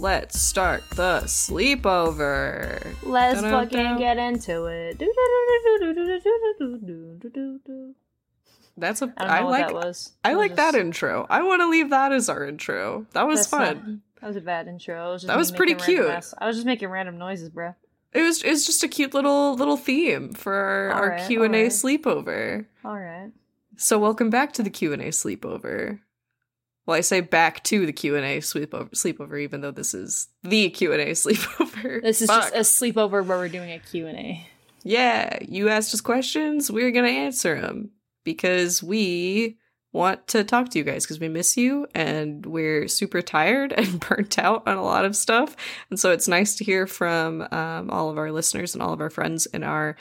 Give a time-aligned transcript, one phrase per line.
[0.00, 2.94] let's start the sleepover.
[3.02, 3.68] Let's Dun-dun-dun.
[3.68, 4.98] fucking get into it.
[8.76, 10.12] That's a I don't know I what like that was.
[10.24, 11.26] I It like that just- intro.
[11.28, 13.06] I want to leave that as our intro.
[13.12, 14.02] That was that's not- fun.
[14.20, 15.08] that was a bad intro.
[15.08, 16.16] It was just That me was pretty making random cute.
[16.16, 17.74] ass- I was just making random noises, bro.
[18.12, 21.42] It was it was just a cute little little theme for our, our Alright, Q
[21.44, 21.72] and A alright.
[21.72, 22.66] sleepover.
[22.84, 23.30] All right.
[23.76, 26.00] So welcome back to the Q and A sleepover.
[26.86, 30.28] Well, I say back to the Q and A sleepover, sleepover, even though this is
[30.42, 32.02] the Q and A sleepover.
[32.02, 32.52] This is Fuck.
[32.52, 34.46] just a sleepover where we're doing a Q&A.
[34.82, 35.38] yeah.
[35.42, 37.90] You asked us questions, we're gonna answer them
[38.24, 39.58] because we
[39.92, 44.00] want to talk to you guys because we miss you and we're super tired and
[44.00, 45.56] burnt out on a lot of stuff.
[45.90, 49.00] And so it's nice to hear from um, all of our listeners and all of
[49.00, 49.96] our friends in our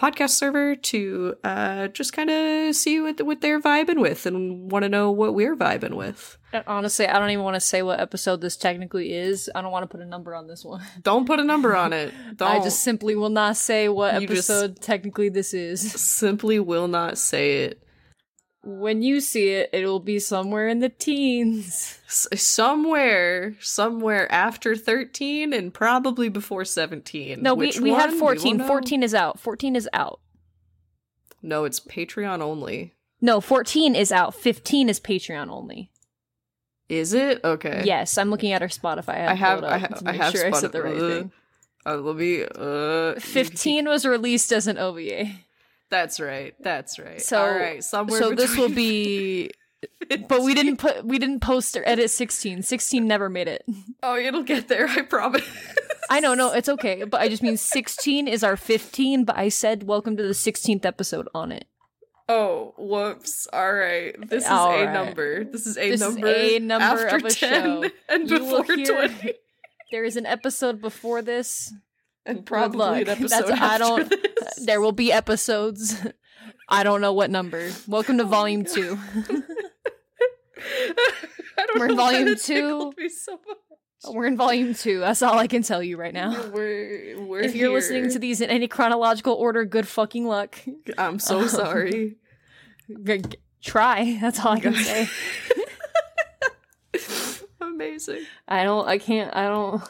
[0.00, 4.82] podcast server to uh, just kind of see what, what they're vibing with and want
[4.82, 6.38] to know what we're vibing with.
[6.66, 9.50] Honestly, I don't even want to say what episode this technically is.
[9.54, 10.82] I don't want to put a number on this one.
[11.02, 12.12] Don't put a number on it.
[12.36, 12.50] Don't.
[12.50, 15.92] I just simply will not say what You episode technically this is.
[15.92, 17.82] simply will not say it.
[18.62, 21.98] When you see it, it will be somewhere in the teens.
[22.06, 27.42] S- somewhere, somewhere after 13 and probably before 17.
[27.42, 28.18] No, we, Which we had one?
[28.18, 28.58] 14.
[28.58, 29.40] won't 14 is out.
[29.40, 30.20] 14 is out.
[31.42, 32.92] No, it's Patreon only.
[33.22, 34.34] No, 14 is out.
[34.34, 35.90] 15 is Patreon only.
[36.90, 37.42] Is it?
[37.44, 37.82] Okay.
[37.86, 39.26] Yes, I'm looking at our Spotify.
[39.26, 40.82] I have, pulled it I up have, to I have sure I said Spotify- the
[40.82, 41.32] right thing.
[41.86, 43.18] Uh, let me, uh.
[43.20, 45.30] 15 was released as an OVA.
[45.90, 46.54] That's right.
[46.60, 47.20] That's right.
[47.20, 47.82] So- All right.
[47.82, 49.50] Somewhere so this will be
[50.28, 52.62] but we didn't put we didn't post or edit 16.
[52.62, 53.64] 16 never made it.
[54.02, 54.86] Oh, it'll get there.
[54.88, 55.42] I promise.
[56.08, 57.04] I know, no, it's okay.
[57.04, 60.84] But I just mean 16 is our 15, but I said welcome to the 16th
[60.86, 61.66] episode on it.
[62.28, 63.46] Oh, whoops.
[63.52, 64.14] All right.
[64.28, 64.92] This is All a right.
[64.92, 65.44] number.
[65.44, 66.28] This is a This is number.
[66.28, 67.90] a number after of a 10 show.
[68.08, 69.34] and You before hear- 20.
[69.92, 71.72] There is an episode before this.
[72.30, 73.00] And Good probably luck.
[73.02, 74.64] an episode That's- I don't- this.
[74.64, 75.96] There will be episodes.
[76.68, 77.70] I don't know what number.
[77.88, 78.98] Welcome to Oh volume 2.
[81.58, 82.92] I don't We're in volume two.
[83.08, 83.40] so.
[84.12, 85.00] We're in volume 2.
[85.00, 86.48] That's all I can tell you right now.
[86.50, 90.56] We're, we're If you're listening to these in any chronological order, good fucking luck.
[90.96, 92.16] I'm so um, sorry.
[93.04, 94.16] G- g- Try.
[94.20, 95.08] That's all I can say.
[97.60, 98.24] Amazing.
[98.48, 98.86] I don't.
[98.88, 99.34] I can't.
[99.36, 99.82] I don't.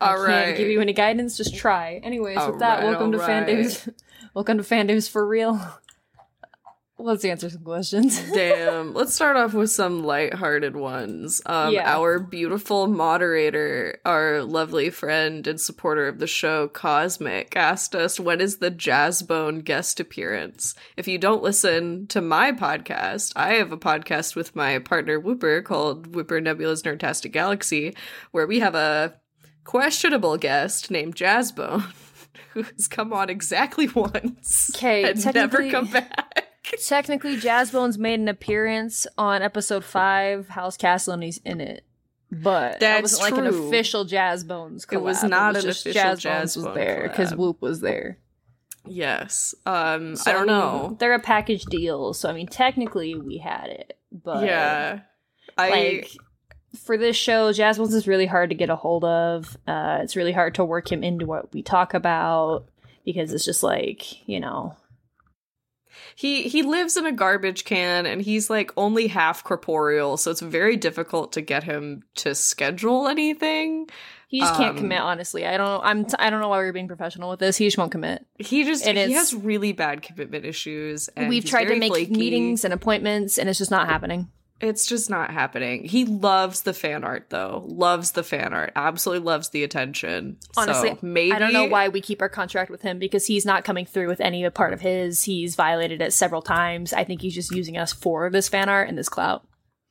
[0.00, 0.56] I can't right.
[0.56, 1.36] give you any guidance.
[1.36, 2.00] Just try.
[2.02, 3.46] Anyways, with that, Alright, welcome to alright.
[3.46, 3.88] Fandames.
[4.34, 5.60] welcome to Fandames for real.
[6.98, 8.18] Let's answer some questions.
[8.34, 8.94] Damn.
[8.94, 11.42] Let's start off with some lighthearted ones.
[11.44, 11.94] Um, Yeah.
[11.94, 18.40] Our beautiful moderator, our lovely friend and supporter of the show, Cosmic, asked us when
[18.40, 20.74] is the Jazzbone guest appearance?
[20.96, 25.60] If you don't listen to my podcast, I have a podcast with my partner Whooper
[25.60, 27.94] called Whooper Nebula's Nerdtastic Galaxy,
[28.30, 29.20] where we have a
[29.66, 31.92] questionable guest named Jazzbone.
[32.54, 36.46] Who has come on exactly once 'Kay, and never come back.
[36.86, 41.84] Technically, Jazzbones made an appearance on episode five, House Castle, and he's in it.
[42.32, 44.92] But that wasn't like an official Jazzbones collab.
[44.92, 47.34] It was not an just official Jazzbones was there because.
[47.34, 48.18] Whoop was there.
[48.84, 49.54] Yes.
[49.64, 50.96] Um So, I don't know.
[50.98, 55.00] They're a package deal, so I mean, technically we had it, but yeah.
[55.58, 56.16] I like
[56.74, 59.56] for this show, Jazzbones is really hard to get a hold of.
[59.66, 62.66] Uh, it's really hard to work him into what we talk about
[63.04, 64.76] because it's just like you know,
[66.14, 70.40] he he lives in a garbage can and he's like only half corporeal, so it's
[70.40, 73.88] very difficult to get him to schedule anything.
[74.28, 74.98] he just can't Um, commit.
[75.00, 75.82] Honestly, I don't.
[75.84, 76.04] I'm.
[76.04, 77.56] T- I don't know why we're being professional with this.
[77.56, 78.26] He just won't commit.
[78.38, 82.12] He just And he has really bad commitment issues and We've tried to make flaky.
[82.12, 84.28] meetings and appointments, and it's just not happening.
[84.60, 85.84] It's just not happening.
[85.84, 87.64] He loves the fan art though.
[87.66, 88.72] Loves the fan art.
[88.74, 90.38] Absolutely loves the attention.
[90.56, 93.44] Honestly, so maybe I don't know why we keep our contract with him because he's
[93.44, 95.24] not coming through with any part of his.
[95.24, 96.92] He's violated it several times.
[96.92, 99.46] I think he's just using us for this fan art and this clout.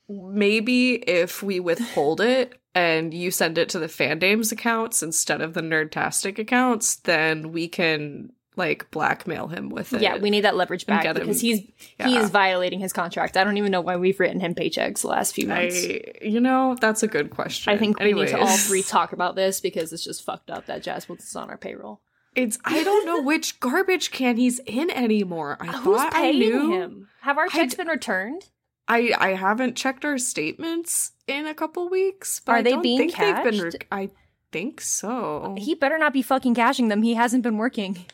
[0.07, 5.53] maybe if we withhold it and you send it to the fandames accounts instead of
[5.53, 10.55] the nerdtastic accounts then we can like blackmail him with it Yeah, we need that
[10.55, 11.61] leverage back get him- because he's
[11.99, 13.37] he is violating his contract.
[13.37, 15.75] I don't even know why we've written him paychecks the last few months.
[15.85, 19.13] I, you know that's a good question I think we need to all three talk
[19.13, 22.01] about this because it's just fucked up that is on our payroll.
[22.35, 26.39] it's i don't know which garbage can he's in anymore i Who's thought i paying
[26.39, 27.07] knew him?
[27.21, 28.49] Have our checks been returned?
[28.87, 32.39] I I haven't checked our statements in a couple weeks.
[32.45, 33.61] But Are I they don't being think they've been.
[33.71, 33.85] cashed?
[33.91, 34.09] I
[34.51, 35.55] think so.
[35.57, 37.01] He better not be fucking cashing them.
[37.01, 38.05] He hasn't been working.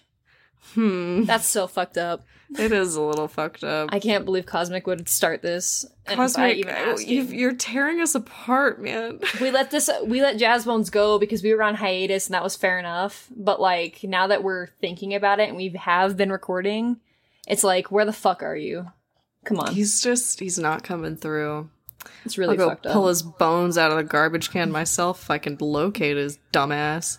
[0.74, 1.24] Hmm.
[1.24, 2.24] That's so fucked up.
[2.58, 3.90] It is a little fucked up.
[3.94, 5.86] I can't believe Cosmic would start this.
[6.06, 9.19] Cosmic, even oh, you've- you're tearing us apart, man.
[9.40, 12.44] we let this we let Jazz Bones go because we were on hiatus and that
[12.44, 13.28] was fair enough.
[13.36, 16.98] But like now that we're thinking about it and we have been recording,
[17.48, 18.88] it's like where the fuck are you?
[19.46, 21.69] Come on, He's just, he's not coming through.
[22.25, 23.10] it's really I'll go fucked pull up.
[23.10, 27.18] his bones out of the garbage can myself if I can locate his dumbass.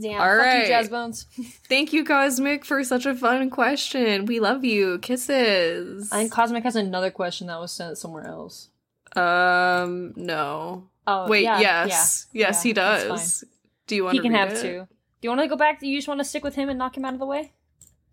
[0.00, 0.62] Damn, All right.
[0.62, 1.24] you, Jazz Bones.
[1.68, 4.24] Thank you, Cosmic, for such a fun question.
[4.24, 4.98] We love you.
[4.98, 6.10] Kisses.
[6.10, 8.70] I think Cosmic has another question that was sent somewhere else.
[9.14, 10.88] Um, no.
[11.06, 12.26] Oh Wait, yeah, yes.
[12.32, 13.44] yeah, yes, yeah, he does.
[13.86, 14.62] Do you want He can have it?
[14.62, 14.86] two.
[14.88, 15.82] Do you want to go back?
[15.82, 17.52] You just want to stick with him and knock him out of the way?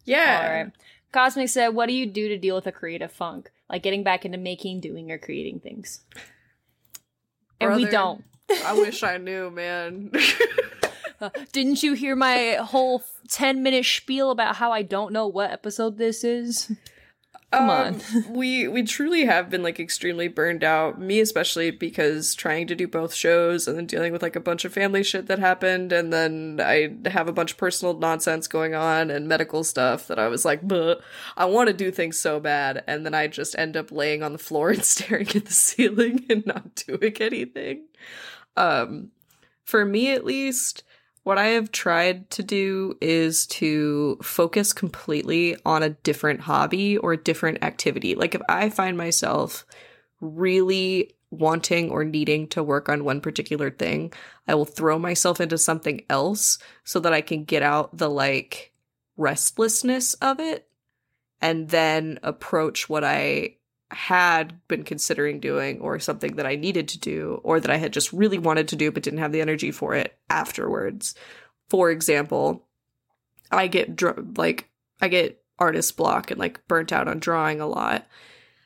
[0.05, 0.41] Yeah.
[0.43, 0.71] All right.
[1.11, 4.25] Cosmic said, "What do you do to deal with a creative funk, like getting back
[4.25, 6.01] into making, doing, or creating things?"
[7.61, 8.23] And we don't.
[8.65, 10.11] I wish I knew, man.
[11.21, 15.51] Uh, didn't you hear my whole 10 minute spiel about how I don't know what
[15.51, 16.71] episode this is?
[17.51, 17.95] Come on.
[17.95, 21.00] Um, we we truly have been like extremely burned out.
[21.00, 24.66] Me especially because trying to do both shows and then dealing with like a bunch
[24.66, 28.75] of family shit that happened, and then I have a bunch of personal nonsense going
[28.75, 31.01] on and medical stuff that I was like, "Bleh,
[31.36, 34.31] I want to do things so bad, and then I just end up laying on
[34.33, 37.86] the floor and staring at the ceiling and not doing anything.
[38.56, 39.10] Um,
[39.63, 40.83] for me at least,
[41.29, 47.13] what I have tried to do is to focus completely on a different hobby or
[47.13, 48.15] a different activity.
[48.15, 49.63] Like if I find myself
[50.21, 54.11] really wanting or needing to work on one particular thing,
[54.47, 58.73] I will throw myself into something else so that I can get out the like
[59.15, 60.67] restlessness of it
[61.39, 63.57] and then approach what I
[63.91, 67.94] had been considering doing or something that I needed to do or that I had
[67.94, 71.15] just really wanted to do but didn't have the energy for it afterwards.
[71.69, 72.68] For example,
[73.51, 74.69] I get dr- like
[75.01, 78.07] I get artist block and like burnt out on drawing a lot.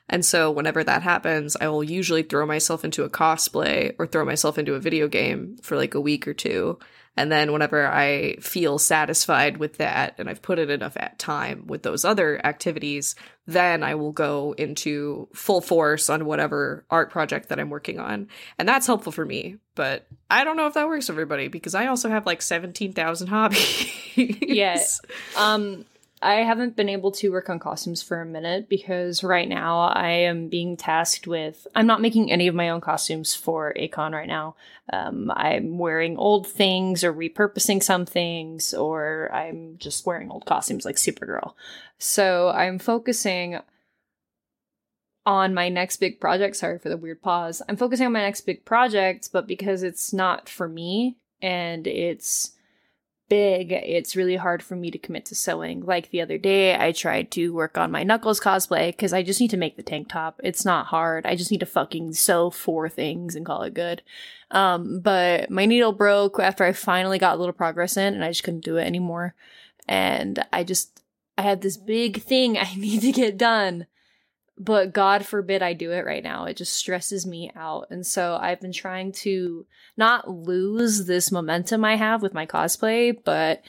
[0.08, 4.24] And so whenever that happens, I will usually throw myself into a cosplay or throw
[4.24, 6.78] myself into a video game for like a week or two.
[7.16, 11.66] And then whenever I feel satisfied with that and I've put in enough at time
[11.66, 13.14] with those other activities,
[13.46, 18.28] then I will go into full force on whatever art project that I'm working on.
[18.58, 19.58] And that's helpful for me.
[19.76, 23.26] But I don't know if that works for everybody because I also have like 17,000
[23.28, 24.16] hobbies.
[24.16, 25.00] Yes.
[25.36, 25.84] Um,
[26.24, 30.08] I haven't been able to work on costumes for a minute because right now I
[30.08, 31.66] am being tasked with.
[31.74, 34.56] I'm not making any of my own costumes for A-Kon right now.
[34.92, 40.86] Um, I'm wearing old things or repurposing some things, or I'm just wearing old costumes
[40.86, 41.52] like Supergirl.
[41.98, 43.58] So I'm focusing
[45.26, 46.56] on my next big project.
[46.56, 47.62] Sorry for the weird pause.
[47.68, 52.52] I'm focusing on my next big project, but because it's not for me and it's
[53.28, 55.84] big, it's really hard for me to commit to sewing.
[55.84, 59.40] Like the other day, I tried to work on my Knuckles cosplay because I just
[59.40, 60.40] need to make the tank top.
[60.44, 61.26] It's not hard.
[61.26, 64.02] I just need to fucking sew four things and call it good.
[64.50, 68.28] Um, but my needle broke after I finally got a little progress in, and I
[68.28, 69.34] just couldn't do it anymore.
[69.88, 71.02] And I just,
[71.36, 73.86] I had this big thing I need to get done.
[74.56, 76.44] But God forbid I do it right now.
[76.44, 77.88] It just stresses me out.
[77.90, 79.66] And so I've been trying to
[79.96, 83.62] not lose this momentum I have with my cosplay, but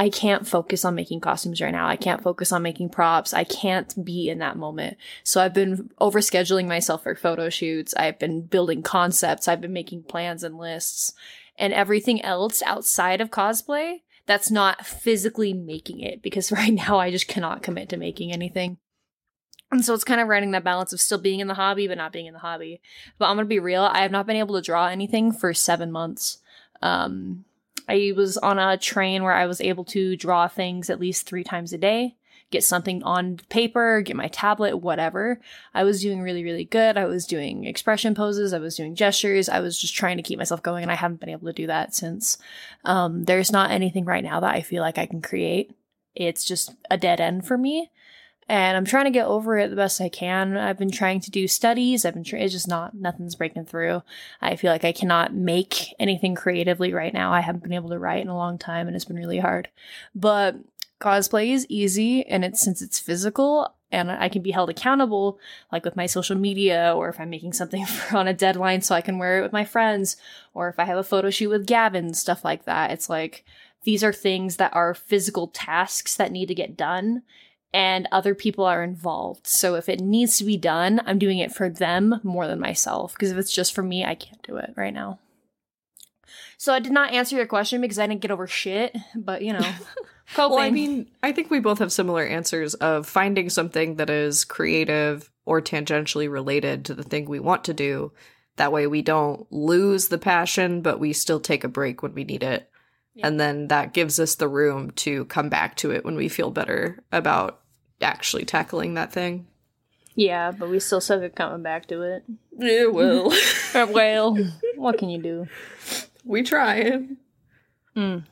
[0.00, 1.86] I can't focus on making costumes right now.
[1.86, 3.34] I can't focus on making props.
[3.34, 4.96] I can't be in that moment.
[5.22, 7.94] So I've been overscheduling myself for photo shoots.
[7.96, 9.46] I've been building concepts.
[9.46, 11.12] I've been making plans and lists
[11.58, 17.10] and everything else outside of cosplay that's not physically making it because right now I
[17.10, 18.78] just cannot commit to making anything.
[19.70, 21.96] And so it's kind of riding that balance of still being in the hobby, but
[21.96, 22.80] not being in the hobby.
[23.18, 25.92] But I'm gonna be real, I have not been able to draw anything for seven
[25.92, 26.38] months.
[26.82, 27.44] Um,
[27.88, 31.44] I was on a train where I was able to draw things at least three
[31.44, 32.16] times a day,
[32.50, 35.40] get something on paper, get my tablet, whatever.
[35.72, 36.96] I was doing really, really good.
[36.96, 40.38] I was doing expression poses, I was doing gestures, I was just trying to keep
[40.38, 42.38] myself going, and I haven't been able to do that since.
[42.84, 45.72] Um, there's not anything right now that I feel like I can create.
[46.16, 47.90] It's just a dead end for me
[48.50, 50.56] and I'm trying to get over it the best I can.
[50.56, 52.04] I've been trying to do studies.
[52.04, 52.42] I've been trying.
[52.42, 54.02] It's just not nothing's breaking through.
[54.40, 57.32] I feel like I cannot make anything creatively right now.
[57.32, 59.68] I haven't been able to write in a long time, and it's been really hard.
[60.16, 60.56] But
[61.00, 65.38] cosplay is easy, and it's since it's physical and I can be held accountable,
[65.72, 69.00] like with my social media, or if I'm making something on a deadline so I
[69.00, 70.16] can wear it with my friends,
[70.54, 72.90] or if I have a photo shoot with Gavin, stuff like that.
[72.90, 73.44] It's like
[73.84, 77.22] these are things that are physical tasks that need to get done
[77.72, 79.46] and other people are involved.
[79.46, 83.14] So if it needs to be done, I'm doing it for them more than myself.
[83.14, 85.18] Because if it's just for me, I can't do it right now.
[86.58, 89.52] So I did not answer your question because I didn't get over shit, but you
[89.52, 89.60] know,
[90.34, 90.56] Coping.
[90.56, 94.44] Well, I mean, I think we both have similar answers of finding something that is
[94.44, 98.12] creative or tangentially related to the thing we want to do.
[98.56, 102.24] That way we don't lose the passion, but we still take a break when we
[102.24, 102.70] need it.
[103.14, 103.26] Yeah.
[103.26, 106.50] And then that gives us the room to come back to it when we feel
[106.50, 107.60] better about
[108.00, 109.46] actually tackling that thing.
[110.14, 112.24] yeah, but we still suck at coming back to it.
[112.58, 113.32] Yeah, well,
[113.74, 114.36] well,
[114.76, 115.46] what can you do?
[116.24, 117.16] we trying.
[117.96, 118.24] Mm.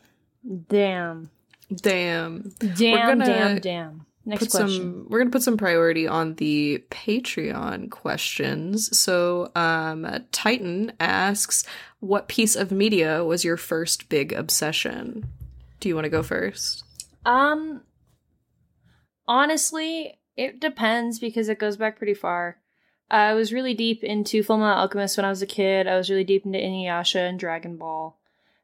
[0.69, 1.31] Damn.
[1.75, 2.53] Damn.
[2.59, 4.07] Damn, gonna damn, damn.
[4.29, 4.71] Next put question.
[4.71, 11.65] some we're gonna put some priority on the patreon questions so um titan asks
[12.01, 15.27] what piece of media was your first big obsession
[15.81, 16.85] do you want to go first
[17.27, 17.83] Um,
[19.27, 22.59] honestly, it depends because it goes back pretty far.
[23.11, 25.87] I was really deep into Fullmetal Alchemist when I was a kid.
[25.87, 28.19] I was really deep into Inuyasha and Dragon Ball.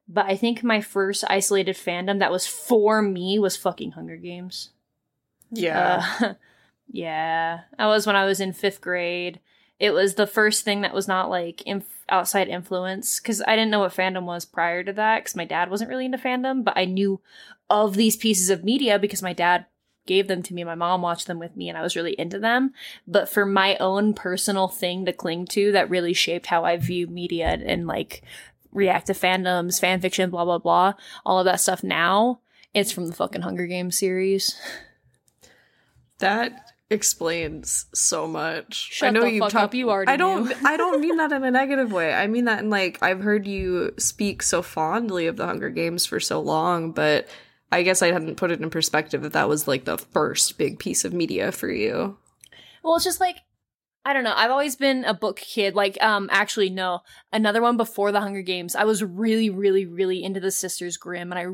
[0.06, 4.70] But I think my first isolated fandom that was for me was fucking Hunger Games.
[6.20, 6.34] Uh,
[6.90, 9.40] yeah, that was when I was in fifth grade.
[9.80, 13.70] It was the first thing that was not like inf- outside influence because I didn't
[13.70, 16.76] know what fandom was prior to that because my dad wasn't really into fandom, but
[16.76, 17.20] I knew
[17.68, 19.66] of these pieces of media because my dad
[20.06, 20.64] gave them to me.
[20.64, 22.72] My mom watched them with me and I was really into them.
[23.06, 27.06] But for my own personal thing to cling to that really shaped how I view
[27.06, 28.22] media and, and like
[28.72, 30.94] react to fandoms, fan fiction, blah, blah, blah,
[31.24, 32.40] all of that stuff now,
[32.74, 34.60] it's from the fucking Hunger Games series.
[36.18, 38.74] that explains so much.
[38.74, 41.16] Shut i know the you fuck talk up, you already i don't i don't mean
[41.16, 42.12] that in a negative way.
[42.12, 46.06] I mean that in like i've heard you speak so fondly of the hunger games
[46.06, 47.26] for so long but
[47.72, 50.78] i guess i hadn't put it in perspective that that was like the first big
[50.78, 52.16] piece of media for you.
[52.82, 53.38] Well, it's just like
[54.06, 54.34] I don't know.
[54.36, 55.74] I've always been a book kid.
[55.74, 57.00] Like, um, actually, no,
[57.32, 58.76] another one before the Hunger Games.
[58.76, 61.46] I was really, really, really into the Sisters Grimm, and I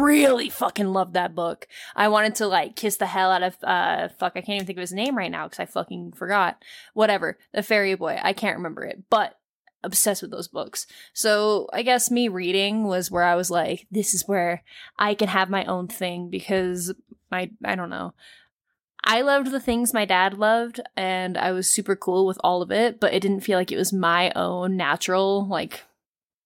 [0.00, 1.68] really fucking loved that book.
[1.94, 4.32] I wanted to like kiss the hell out of uh, fuck.
[4.34, 6.62] I can't even think of his name right now because I fucking forgot.
[6.94, 8.18] Whatever, the Fairy Boy.
[8.22, 9.38] I can't remember it, but
[9.82, 10.86] obsessed with those books.
[11.12, 14.62] So I guess me reading was where I was like, this is where
[14.98, 16.94] I can have my own thing because
[17.30, 18.14] my I don't know.
[19.04, 22.72] I loved the things my dad loved, and I was super cool with all of
[22.72, 25.82] it, but it didn't feel like it was my own natural, like,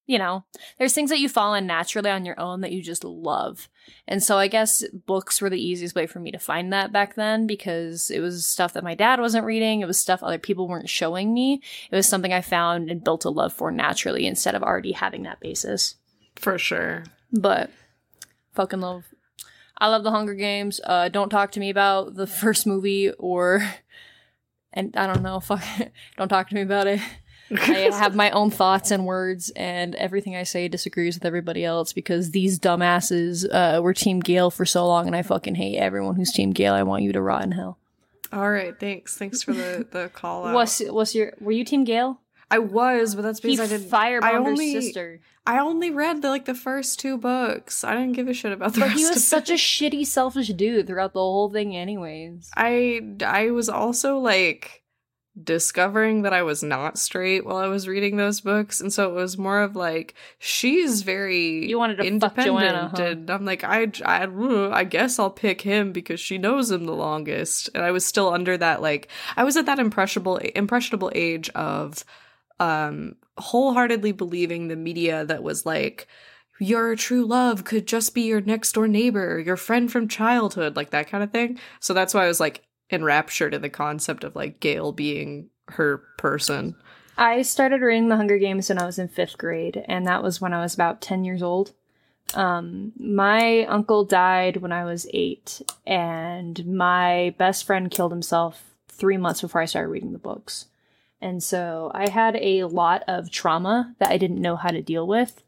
[0.07, 0.45] you know,
[0.77, 3.69] there's things that you fall in naturally on your own that you just love.
[4.09, 7.15] And so I guess books were the easiest way for me to find that back
[7.15, 10.67] then because it was stuff that my dad wasn't reading, it was stuff other people
[10.67, 11.63] weren't showing me.
[11.91, 15.23] It was something I found and built a love for naturally instead of already having
[15.25, 15.95] that basis.
[16.37, 17.71] for sure But
[18.55, 19.05] fucking love.
[19.81, 20.81] I love the Hunger Games.
[20.85, 23.63] Uh, don't talk to me about the first movie or,
[24.73, 25.41] and I don't know.
[25.41, 25.63] Fuck,
[26.17, 27.01] don't talk to me about it.
[27.51, 31.95] I have my own thoughts and words, and everything I say disagrees with everybody else
[31.95, 36.17] because these dumbasses uh, were Team Gale for so long, and I fucking hate everyone
[36.17, 36.75] who's Team Gale.
[36.75, 37.79] I want you to rot in hell.
[38.35, 41.33] all right thanks thanks for the the call out What's what's your?
[41.41, 42.21] Were you Team Gale?
[42.51, 45.91] I was but that's He because i didn't firebombed I her only- sister, I only
[45.91, 47.83] read the like the first two books.
[47.85, 50.87] I didn't give a shit about the but he was such a shitty, selfish dude
[50.87, 52.51] throughout the whole thing, anyways.
[52.57, 54.83] I I was also like
[55.43, 59.15] discovering that I was not straight while I was reading those books, and so it
[59.15, 63.03] was more of like she's very You wanted to fuck independent, Johanna, huh?
[63.03, 64.27] and I'm like I I
[64.73, 68.29] I guess I'll pick him because she knows him the longest, and I was still
[68.31, 72.05] under that like I was at that impressionable impressionable age of
[72.61, 76.09] um wholeheartedly believing the media that was like
[76.61, 80.91] your true love could just be your next door neighbor, your friend from childhood, like
[80.91, 81.59] that kind of thing.
[81.81, 85.99] So that's why I was like enraptured in the concept of like Gale being her
[86.19, 86.75] person.
[87.17, 90.41] I started reading The Hunger Games when I was in fifth grade, and that was
[90.41, 91.73] when I was about 10 years old.
[92.35, 99.17] Um, my uncle died when I was eight, and my best friend killed himself three
[99.17, 100.67] months before I started reading the books.
[101.21, 105.07] And so I had a lot of trauma that I didn't know how to deal
[105.07, 105.43] with.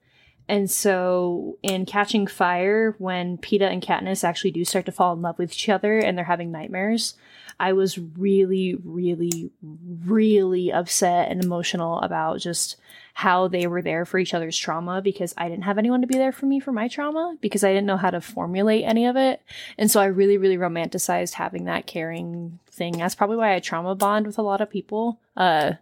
[0.49, 5.23] And so in Catching Fire, when Peeta and Katniss actually do start to fall in
[5.23, 7.15] love with each other and they're having nightmares,
[7.61, 12.79] I was really, really, really upset and emotional about just
[13.21, 16.17] how they were there for each other's trauma because I didn't have anyone to be
[16.17, 19.15] there for me for my trauma because I didn't know how to formulate any of
[19.15, 19.43] it.
[19.77, 22.97] And so I really, really romanticized having that caring thing.
[22.97, 25.73] That's probably why I trauma bond with a lot of people uh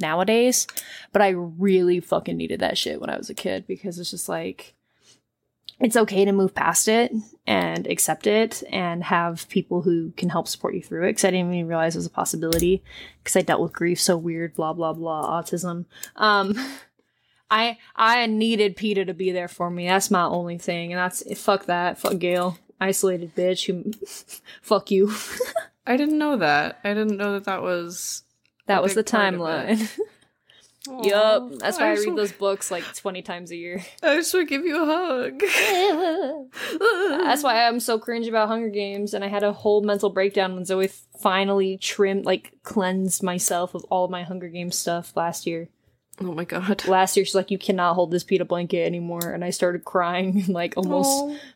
[0.00, 0.66] nowadays.
[1.12, 4.26] But I really fucking needed that shit when I was a kid because it's just
[4.26, 4.72] like
[5.78, 7.12] it's okay to move past it
[7.46, 11.30] and accept it and have people who can help support you through it because I
[11.30, 12.82] didn't even realize it was a possibility
[13.22, 15.84] because I dealt with grief so weird, blah blah blah, autism.
[16.16, 16.54] Um
[17.50, 19.86] I I needed Peeta to be there for me.
[19.86, 22.58] That's my only thing, and that's fuck that, fuck Gale.
[22.80, 23.92] isolated bitch who
[24.62, 25.12] fuck you.
[25.86, 26.80] I didn't know that.
[26.82, 28.22] I didn't know that that was.
[28.66, 29.98] That was the big part of timeline.
[31.02, 31.52] Yup.
[31.58, 33.84] That's why I just read wa- those books like 20 times a year.
[34.02, 35.40] I just want to give you a hug.
[37.26, 40.54] That's why I'm so cringe about Hunger Games, and I had a whole mental breakdown
[40.54, 40.88] when Zoe
[41.20, 45.68] finally trimmed, like, cleansed myself of all my Hunger Games stuff last year.
[46.20, 46.86] Oh my god.
[46.88, 50.44] Last year, she's like, "You cannot hold this Peeta blanket anymore," and I started crying,
[50.48, 51.10] like almost,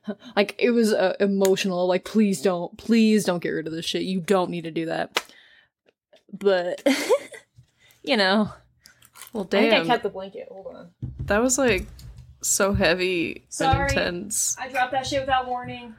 [0.07, 0.15] Aw.
[0.37, 1.87] like it was uh, emotional.
[1.87, 4.03] Like, please don't, please don't get rid of this shit.
[4.03, 5.25] You don't need to do that.
[6.33, 6.87] But,
[8.03, 8.51] you know,
[9.33, 9.65] Well, damn.
[9.67, 10.49] I think I kept the blanket.
[10.51, 10.91] Hold on.
[11.27, 11.87] That was like
[12.43, 13.83] so heavy Sorry.
[13.83, 14.57] and intense.
[14.59, 15.95] I dropped that shit without warning.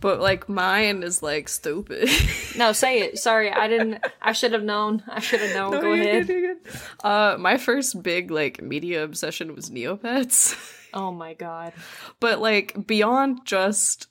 [0.00, 2.08] But like mine is like stupid.
[2.56, 3.18] No, say it.
[3.18, 4.04] Sorry, I didn't.
[4.22, 5.02] I should have known.
[5.08, 5.72] I should have known.
[5.72, 6.26] No, Go ahead.
[6.28, 6.56] good.
[7.02, 10.56] Uh, my first big like media obsession was Neopets.
[10.94, 11.74] Oh my god.
[12.18, 14.06] but like beyond just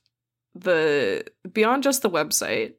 [0.54, 2.74] the beyond just the website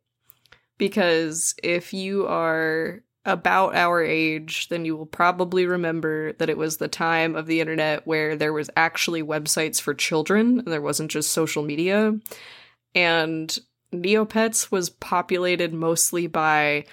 [0.79, 6.79] because if you are about our age then you will probably remember that it was
[6.79, 11.11] the time of the internet where there was actually websites for children and there wasn't
[11.11, 12.19] just social media
[12.95, 13.59] and
[13.93, 16.85] neopets was populated mostly by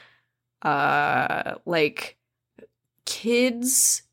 [0.62, 2.18] uh like
[3.06, 4.04] kids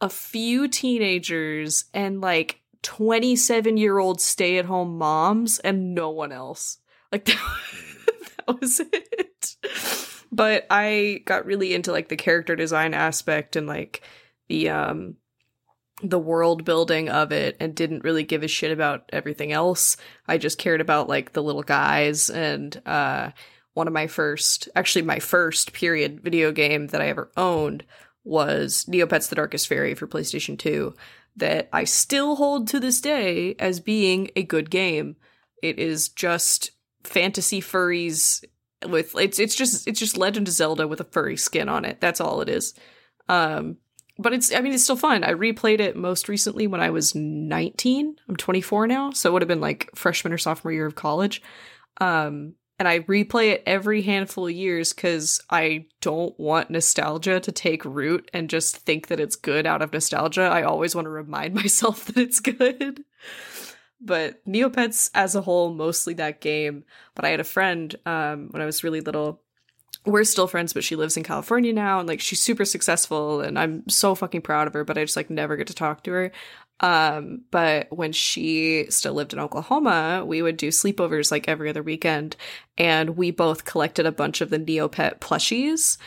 [0.00, 6.32] a few teenagers and like 27 year old stay at home moms and no one
[6.32, 6.78] else.
[7.12, 7.36] Like that,
[8.46, 9.56] that was it.
[10.32, 14.02] But I got really into like the character design aspect and like
[14.48, 15.16] the um
[16.02, 19.96] the world building of it and didn't really give a shit about everything else.
[20.26, 23.30] I just cared about like the little guys and uh
[23.74, 27.84] one of my first actually my first period video game that I ever owned
[28.24, 30.94] was Neopets the Darkest Faerie for PlayStation 2
[31.36, 35.16] that I still hold to this day as being a good game.
[35.62, 36.72] It is just
[37.04, 38.44] fantasy furries
[38.86, 42.00] with it's it's just it's just Legend of Zelda with a furry skin on it.
[42.00, 42.74] That's all it is.
[43.28, 43.76] Um
[44.18, 45.24] but it's I mean it's still fun.
[45.24, 48.16] I replayed it most recently when I was 19.
[48.28, 51.42] I'm 24 now, so it would have been like freshman or sophomore year of college.
[52.00, 57.52] Um and I replay it every handful of years cuz I don't want nostalgia to
[57.52, 60.42] take root and just think that it's good out of nostalgia.
[60.42, 63.04] I always want to remind myself that it's good.
[64.00, 66.84] But Neopets as a whole, mostly that game.
[67.14, 69.42] But I had a friend um, when I was really little.
[70.06, 73.58] We're still friends, but she lives in California now, and like she's super successful, and
[73.58, 74.84] I'm so fucking proud of her.
[74.84, 76.32] But I just like never get to talk to her.
[76.80, 81.82] Um, but when she still lived in Oklahoma, we would do sleepovers like every other
[81.82, 82.36] weekend,
[82.78, 85.98] and we both collected a bunch of the Neopet plushies,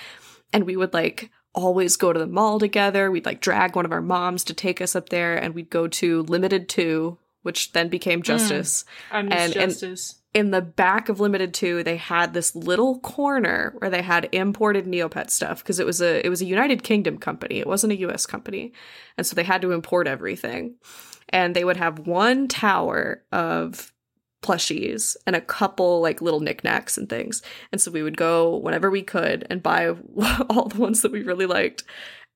[0.51, 3.11] and we would like always go to the mall together.
[3.11, 5.87] We'd like drag one of our moms to take us up there, and we'd go
[5.87, 8.23] to Limited Too, which then became hmm.
[8.23, 8.85] Justice.
[9.11, 10.15] I miss And- and- justice.
[10.33, 14.87] In the back of Limited Too, they had this little corner where they had imported
[14.87, 17.59] Neopet stuff because it was a it was a United Kingdom company.
[17.59, 18.25] It wasn't a U.S.
[18.25, 18.73] company,
[19.15, 20.73] and so they had to import everything.
[21.29, 23.93] And they would have one tower of
[24.43, 27.41] plushies and a couple like little knickknacks and things.
[27.71, 29.87] And so we would go whenever we could and buy
[30.49, 31.83] all the ones that we really liked.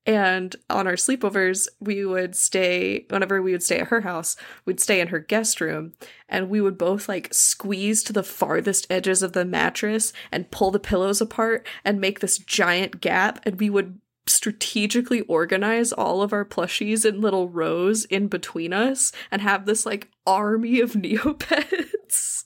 [0.08, 4.80] And on our sleepovers, we would stay, whenever we would stay at her house, we'd
[4.80, 5.92] stay in her guest room
[6.30, 10.70] and we would both like squeeze to the farthest edges of the mattress and pull
[10.70, 13.40] the pillows apart and make this giant gap.
[13.44, 19.12] And we would strategically organize all of our plushies in little rows in between us
[19.30, 22.44] and have this like army of Neopets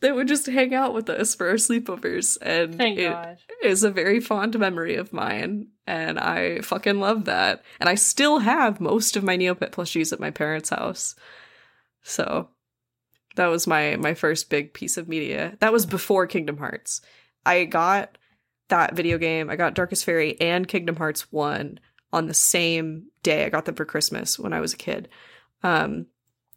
[0.00, 2.38] that would just hang out with us for our sleepovers.
[2.40, 3.38] And Thank it- God.
[3.64, 7.62] is a very fond memory of mine, and I fucking love that.
[7.80, 11.14] And I still have most of my Neopet plushies at my parents' house.
[12.02, 12.48] So
[13.36, 15.56] that was my my first big piece of media.
[15.60, 17.00] That was before Kingdom Hearts.
[17.44, 18.16] I got
[18.68, 19.50] that video game.
[19.50, 21.78] I got Darkest Faerie and Kingdom Hearts 1
[22.12, 23.44] on the same day.
[23.44, 25.08] I got them for Christmas when I was a kid.
[25.62, 26.06] Um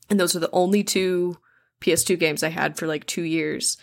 [0.09, 1.37] and those are the only two
[1.81, 3.77] PS2 games I had for like 2 years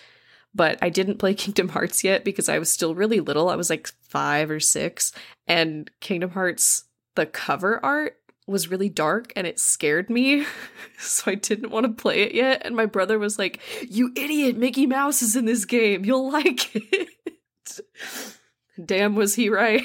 [0.55, 3.49] but I didn't play Kingdom Hearts yet because I was still really little.
[3.49, 5.13] I was like five or six,
[5.47, 10.45] and Kingdom Hearts, the cover art was really dark and it scared me.
[10.99, 12.63] so I didn't want to play it yet.
[12.65, 16.05] And my brother was like, You idiot, Mickey Mouse is in this game.
[16.05, 17.09] You'll like it.
[18.85, 19.83] Damn, was he right?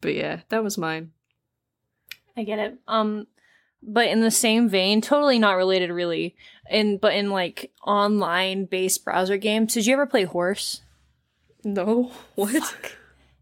[0.00, 1.12] but yeah, that was mine.
[2.36, 2.78] I get it.
[2.86, 3.26] Um,
[3.82, 6.36] but in the same vein, totally not related, really.
[6.68, 10.80] In but in like online based browser games, did you ever play Howrse?
[11.64, 12.94] No, what?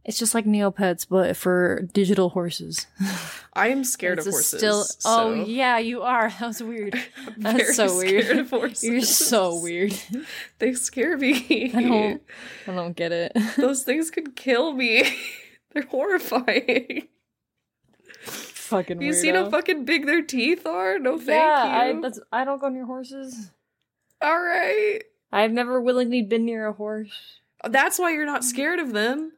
[0.05, 2.87] It's just like Neopets, but for digital horses.
[3.53, 4.59] I am scared of horses.
[4.59, 6.31] Still, oh so yeah, you are.
[6.41, 6.95] That was weird.
[7.37, 8.39] That's so weird.
[8.39, 8.85] of horses.
[8.85, 9.93] You're so weird.
[10.61, 11.73] They scare me.
[11.75, 12.23] I don't.
[12.67, 13.37] I don't get it.
[13.59, 15.15] Those things could kill me.
[15.75, 17.09] They're horrifying.
[18.69, 19.01] Fucking.
[19.01, 20.99] You seen how fucking big their teeth are?
[20.99, 21.99] No, thank yeah, you.
[21.99, 23.51] I that's I don't go near horses.
[24.21, 25.01] All right.
[25.33, 27.41] I've never willingly been near a horse.
[27.67, 29.33] That's why you're not scared of them.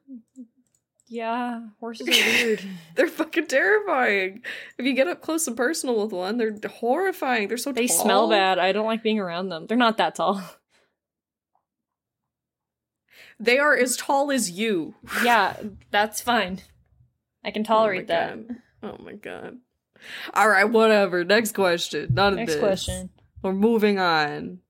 [1.06, 2.10] Yeah, horses are
[2.44, 2.62] weird.
[2.96, 4.42] They're fucking terrifying.
[4.78, 7.48] If you get up close and personal with one, they're horrifying.
[7.48, 8.02] They're so they tall.
[8.02, 8.58] smell bad.
[8.58, 9.66] I don't like being around them.
[9.66, 10.42] They're not that tall.
[13.38, 14.96] They are as tall as you.
[15.24, 15.56] yeah,
[15.90, 16.60] that's fine.
[17.42, 18.48] I can oh tolerate oh that.
[18.48, 18.56] God.
[18.82, 19.58] Oh my god.
[20.32, 21.24] All right, whatever.
[21.24, 22.08] Next question.
[22.14, 22.48] None of this.
[22.56, 23.10] Next question.
[23.42, 24.60] We're moving on.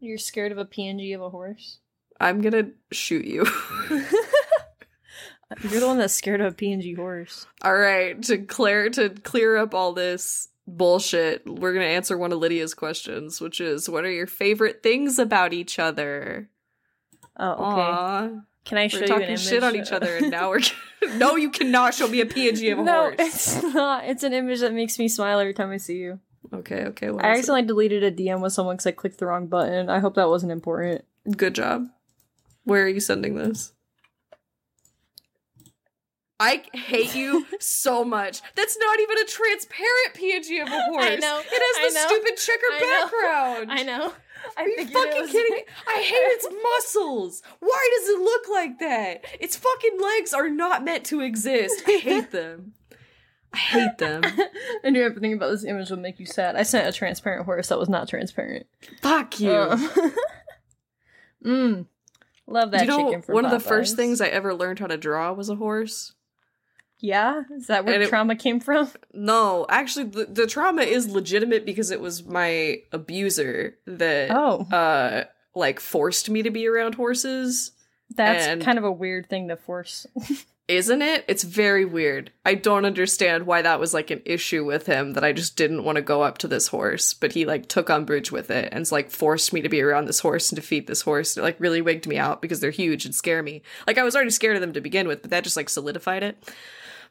[0.00, 1.78] You're scared of a PNG of a horse?
[2.20, 3.46] I'm gonna shoot you.
[5.62, 7.46] You're the one that's scared of a PNG horse.
[7.62, 12.38] all right, to clear to clear up all this bullshit, we're gonna answer one of
[12.38, 16.50] Lydia's questions, which is, "What are your favorite things about each other?"
[17.38, 17.62] Oh, okay.
[17.62, 18.30] Aw,
[18.68, 19.02] Can I show you?
[19.02, 20.60] we're you talking shit on each other, and now we're
[21.16, 22.86] no, you cannot show me a PNG of a horse.
[22.86, 23.14] no, horse.
[23.18, 24.04] it's not.
[24.04, 26.20] It's an image that makes me smile every time I see you.
[26.52, 27.06] Okay, okay.
[27.06, 27.24] I is it?
[27.24, 29.88] accidentally deleted a DM with someone because I clicked the wrong button.
[29.88, 31.04] I hope that wasn't important.
[31.34, 31.86] Good job.
[32.64, 33.72] Where are you sending this?
[36.40, 38.42] I hate you so much.
[38.54, 41.04] That's not even a transparent PNG of a horse.
[41.04, 43.10] I know, It has the know, stupid checker I know,
[43.66, 43.72] background.
[43.72, 44.12] I know.
[44.56, 45.64] I Are you fucking kidding me?
[45.88, 47.42] I hate its muscles.
[47.60, 49.24] Why does it look like that?
[49.40, 51.82] Its fucking legs are not meant to exist.
[51.86, 52.74] I hate them.
[53.52, 54.22] I hate them.
[54.84, 56.56] I knew everything about this image would make you sad.
[56.56, 58.66] I sent a transparent horse that was not transparent.
[59.00, 59.50] Fuck you.
[59.50, 59.78] Uh,
[61.44, 61.86] mm.
[62.46, 65.32] Love that you know one of the first things I ever learned how to draw
[65.32, 66.14] was a horse?
[67.00, 67.42] Yeah?
[67.54, 68.90] Is that where it- trauma came from?
[69.12, 74.60] No, actually, the, the trauma is legitimate because it was my abuser that, Oh.
[74.74, 77.72] uh, like forced me to be around horses.
[78.14, 80.06] That's and- kind of a weird thing to force.
[80.68, 81.24] Isn't it?
[81.28, 82.30] It's very weird.
[82.44, 85.82] I don't understand why that was like an issue with him that I just didn't
[85.82, 88.92] want to go up to this horse, but he like took umbrage with it and
[88.92, 91.38] like forced me to be around this horse and to feed this horse.
[91.38, 93.62] It like really wigged me out because they're huge and scare me.
[93.86, 96.22] Like I was already scared of them to begin with, but that just like solidified
[96.22, 96.36] it.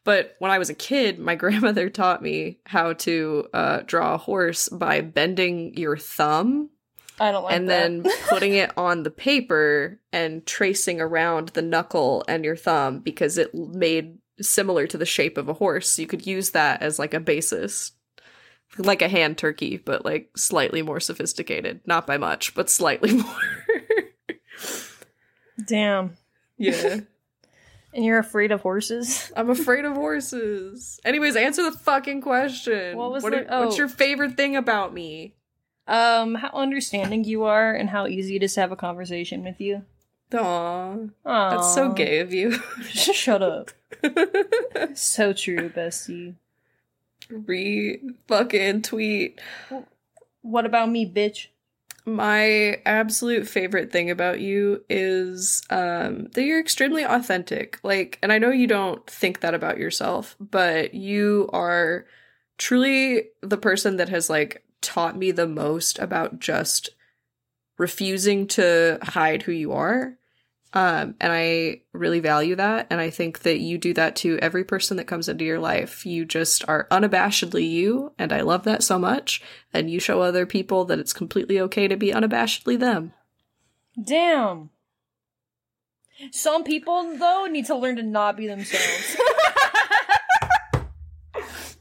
[0.07, 4.17] But when I was a kid, my grandmother taught me how to uh, draw a
[4.17, 6.69] horse by bending your thumb
[7.19, 8.03] I don't like and that.
[8.03, 13.37] then putting it on the paper and tracing around the knuckle and your thumb because
[13.37, 15.99] it made similar to the shape of a horse.
[15.99, 17.91] You could use that as like a basis.
[18.77, 21.81] Like a hand turkey, but like slightly more sophisticated.
[21.85, 23.41] Not by much, but slightly more.
[25.65, 26.15] Damn.
[26.57, 27.01] yeah.
[27.97, 29.31] And you're afraid of horses?
[29.35, 30.99] I'm afraid of horses.
[31.03, 32.95] Anyways, answer the fucking question.
[32.95, 33.79] What was the- are- What's oh.
[33.79, 35.33] your favorite thing about me?
[35.87, 39.59] Um, how understanding you are and how easy it is to have a conversation with
[39.59, 39.83] you.
[40.33, 41.49] Aw, Aw.
[41.49, 42.51] that's so gay of you.
[42.83, 43.71] Shut up.
[44.93, 46.35] So true, bestie.
[47.29, 49.39] Re fucking tweet.
[50.41, 51.47] What about me, bitch?
[52.07, 57.81] My absolute favorite thing about you is um, that you're extremely authentic.
[57.83, 62.05] Like, and I know you don't think that about yourself, but you are
[62.57, 66.91] truly the person that has like taught me the most about just
[67.77, 70.17] refusing to hide who you are.
[70.73, 72.87] Um, and I really value that.
[72.89, 76.05] And I think that you do that to every person that comes into your life.
[76.05, 78.13] You just are unabashedly you.
[78.19, 79.41] And I love that so much.
[79.73, 83.13] And you show other people that it's completely okay to be unabashedly them.
[84.01, 84.69] Damn.
[86.31, 89.17] Some people, though, need to learn to not be themselves.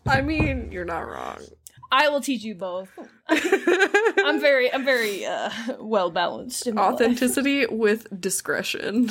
[0.07, 1.38] I mean, you're not wrong.
[1.90, 2.88] I will teach you both.
[3.29, 6.66] I'm very, I'm very uh, well balanced.
[6.68, 9.11] Authenticity with discretion.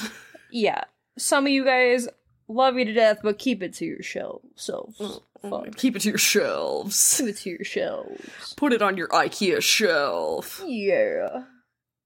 [0.51, 0.83] Yeah.
[1.17, 2.07] Some of you guys
[2.47, 4.69] love you to death, but keep it to yourselves.
[4.69, 5.75] Mm, Fuck.
[5.77, 7.17] Keep it to your shelves.
[7.17, 8.53] Keep it to yourselves.
[8.57, 10.61] Put it on your IKEA shelf.
[10.65, 11.43] Yeah.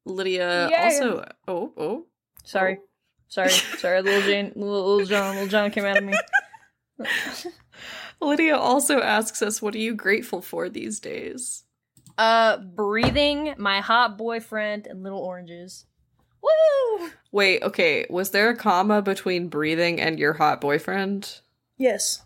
[0.05, 0.84] Lydia Yeah.
[0.86, 1.32] also.
[1.47, 2.05] Oh, oh.
[2.43, 2.79] Sorry.
[3.27, 3.49] Sorry.
[3.49, 4.01] Sorry.
[4.01, 6.13] Little Jane, little, little John, little John came out of me.
[8.21, 11.63] Lydia also asks us, "What are you grateful for these days?"
[12.17, 15.86] Uh, breathing, my hot boyfriend, and little oranges.
[16.41, 17.10] Woo!
[17.32, 18.05] Wait, okay.
[18.10, 21.39] Was there a comma between breathing and your hot boyfriend?
[21.77, 22.23] Yes.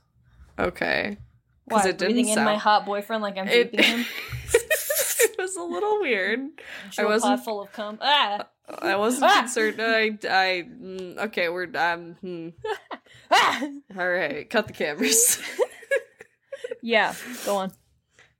[0.57, 1.17] Okay.
[1.65, 1.79] Why?
[1.81, 4.05] it didn't breathing in sound- my hot boyfriend like I'm It, him.
[4.53, 6.39] it was a little weird.
[6.97, 7.97] I wasn't- pot full of cum.
[8.01, 8.47] Ah!
[8.79, 9.39] I wasn't Ah!
[9.41, 9.79] concerned.
[9.79, 12.49] I, I, mm, okay, we're, um, hmm.
[13.99, 15.39] All right, cut the cameras.
[16.83, 17.15] Yeah,
[17.45, 17.71] go on.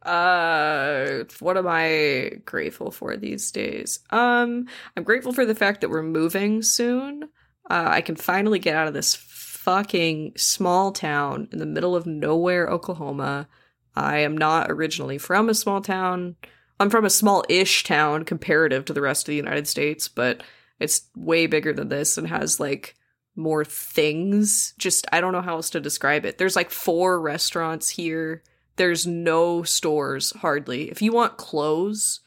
[0.04, 4.00] Uh, what am I grateful for these days?
[4.10, 7.24] Um, I'm grateful for the fact that we're moving soon.
[7.70, 12.06] Uh, I can finally get out of this fucking small town in the middle of
[12.06, 13.48] nowhere, Oklahoma.
[13.96, 16.36] I am not originally from a small town.
[16.82, 20.44] I'm from a small-ish town comparative to the rest of the United States, but
[20.82, 22.96] it's way bigger than this and has like
[23.36, 24.74] more things.
[24.78, 26.38] Just I don't know how else to describe it.
[26.38, 28.44] There's like four restaurants here
[28.76, 30.90] there's no stores hardly.
[30.90, 32.22] If you want clothes,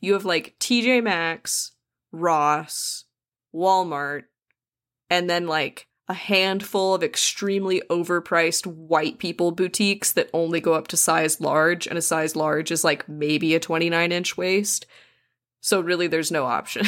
[0.00, 1.72] you have like TJ Maxx,
[2.12, 3.04] Ross,
[3.54, 4.24] Walmart,
[5.08, 10.88] and then like a handful of extremely overpriced white people boutiques that only go up
[10.88, 14.86] to size large, and a size large is like maybe a 29 inch waist.
[15.60, 16.86] So really, there's no option.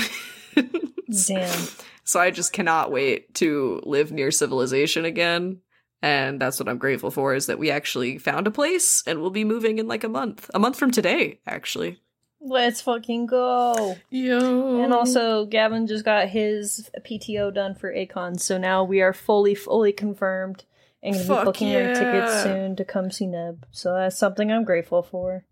[1.27, 1.69] Damn.
[2.09, 5.61] So I just cannot wait to live near civilization again
[6.01, 9.31] and that's what I'm grateful for is that we actually found a place and we'll
[9.31, 10.51] be moving in like a month.
[10.55, 12.01] A month from today, actually.
[12.40, 13.97] Let's fucking go.
[14.11, 14.83] Yo.
[14.83, 19.57] And also Gavin just got his PTO done for A-Kon, so now we are fully
[19.57, 20.64] fully confirmed
[21.03, 21.88] and gonna Fuck be booking yeah.
[21.88, 23.66] our tickets soon to come see Neb.
[23.73, 25.44] So that's something I'm grateful for.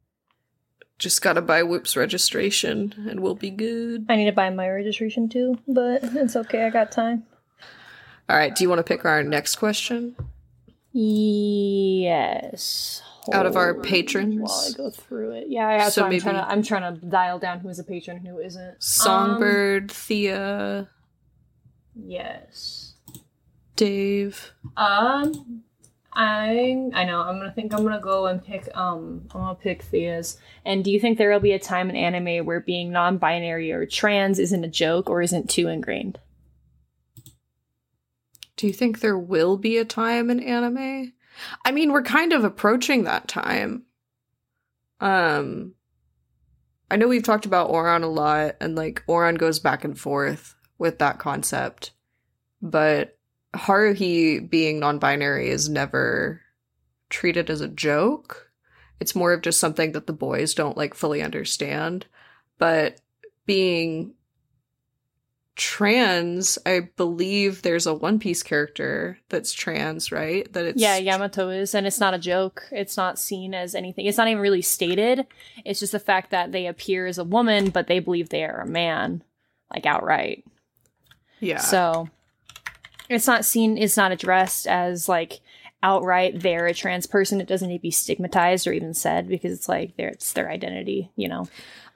[0.99, 4.07] Just gotta buy Whoops registration and we'll be good.
[4.09, 7.25] I need to buy my registration too, but it's okay, I got time.
[8.29, 10.17] All right, do you want to pick our next question?
[10.93, 13.03] Yes.
[13.33, 14.41] Out of our patrons?
[14.41, 15.47] While I go through it.
[15.49, 15.85] Yeah, yeah.
[15.87, 18.19] So So I'm maybe- trying to I'm trying to dial down who is a patron
[18.19, 18.83] and who isn't.
[18.83, 20.89] Songbird, Thea, Um,
[22.07, 22.95] yes.
[23.75, 24.53] Dave.
[24.77, 25.65] Um
[26.19, 29.83] I I know, I'm gonna think I'm gonna go and pick um I'm gonna pick
[29.83, 30.39] Thea's.
[30.65, 33.71] And do you think there will be a time in anime where being non binary
[33.71, 36.19] or trans isn't a joke or isn't too ingrained?
[38.57, 41.13] Do you think there will be a time in anime?
[41.67, 43.85] I mean, we're kind of approaching that time.
[45.01, 45.75] Um
[46.91, 50.55] I know we've talked about Ouran a lot and like Ouran goes back and forth
[50.79, 51.91] with that concept.
[52.63, 53.16] But
[53.57, 56.41] Haruhi being non-binary is never
[57.09, 58.51] treated as a joke.
[59.01, 62.07] It's more of just something that the boys don't like fully understand.
[62.59, 63.01] But
[63.45, 64.15] being
[65.55, 70.51] trans, I believe there's a One Piece character that's trans, right?
[70.53, 72.65] That it's yeah, Yamato is, and it's not a joke.
[72.71, 74.07] It's not seen as anything.
[74.07, 75.27] It's not even really stated.
[75.65, 78.61] It's just the fact that they appear as a woman, but they believe they are
[78.61, 79.23] a man,
[79.73, 80.45] like outright.
[81.41, 81.59] yeah.
[81.59, 82.09] So
[83.09, 83.79] it's not seen.
[83.79, 85.41] It's not addressed as like
[85.83, 87.41] outright they're a trans person.
[87.41, 90.51] It doesn't need to be stigmatized or even said because it's like their it's their
[90.51, 91.11] identity.
[91.17, 91.49] You know.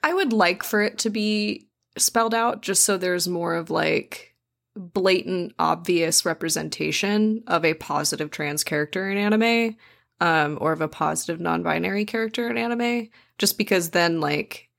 [0.03, 1.68] I would like for it to be
[1.99, 4.35] spelled out just so there's more of like
[4.77, 9.77] blatant obvious representation of a positive trans character in anime
[10.20, 14.70] um or of a positive non-binary character in anime just because then like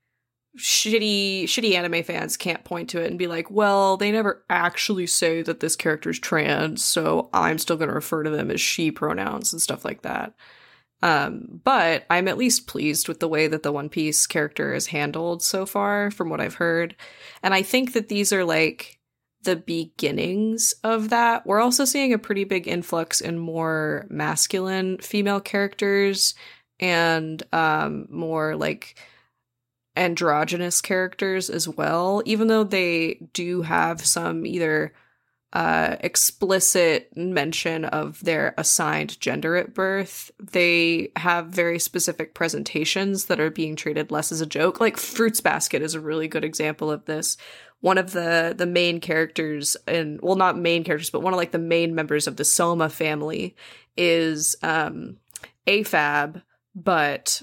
[0.58, 5.08] shitty shitty anime fans can't point to it and be like well they never actually
[5.08, 8.92] say that this character's trans so i'm still going to refer to them as she
[8.92, 10.34] pronouns and stuff like that
[11.04, 14.88] um, but I'm at least pleased with the way that the One Piece character is
[14.88, 16.96] handled so far, from what I've heard.
[17.42, 19.00] And I think that these are like
[19.44, 21.46] the beginnings of that.
[21.48, 26.36] We're also seeing a pretty big influx in more masculine female characters
[26.80, 29.00] and um, more like
[29.96, 34.94] androgynous characters as well, even though they do have some either
[35.54, 40.32] uh, explicit mention of their assigned gender at birth.
[40.40, 44.80] They have very specific presentations that are being treated less as a joke.
[44.80, 47.36] Like Fruits Basket is a really good example of this.
[47.82, 51.52] One of the the main characters and well not main characters, but one of like
[51.52, 53.56] the main members of the Sohma family
[53.98, 55.18] is um
[55.68, 56.44] AFAB,
[56.76, 57.42] but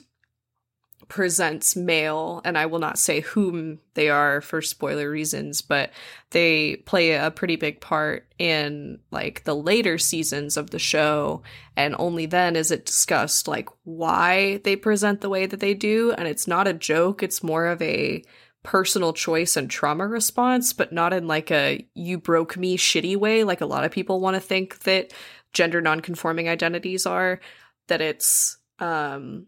[1.08, 5.90] presents male, and I will not say whom they are for spoiler reasons, but
[6.30, 11.42] they play a pretty big part in like the later seasons of the show,
[11.76, 16.12] and only then is it discussed like why they present the way that they do,
[16.12, 18.22] and it's not a joke, it's more of a
[18.62, 23.44] personal choice and trauma response, but not in like a you broke me shitty way,
[23.44, 25.12] like a lot of people want to think that
[25.54, 27.40] gender nonconforming identities are,
[27.86, 29.46] that it's um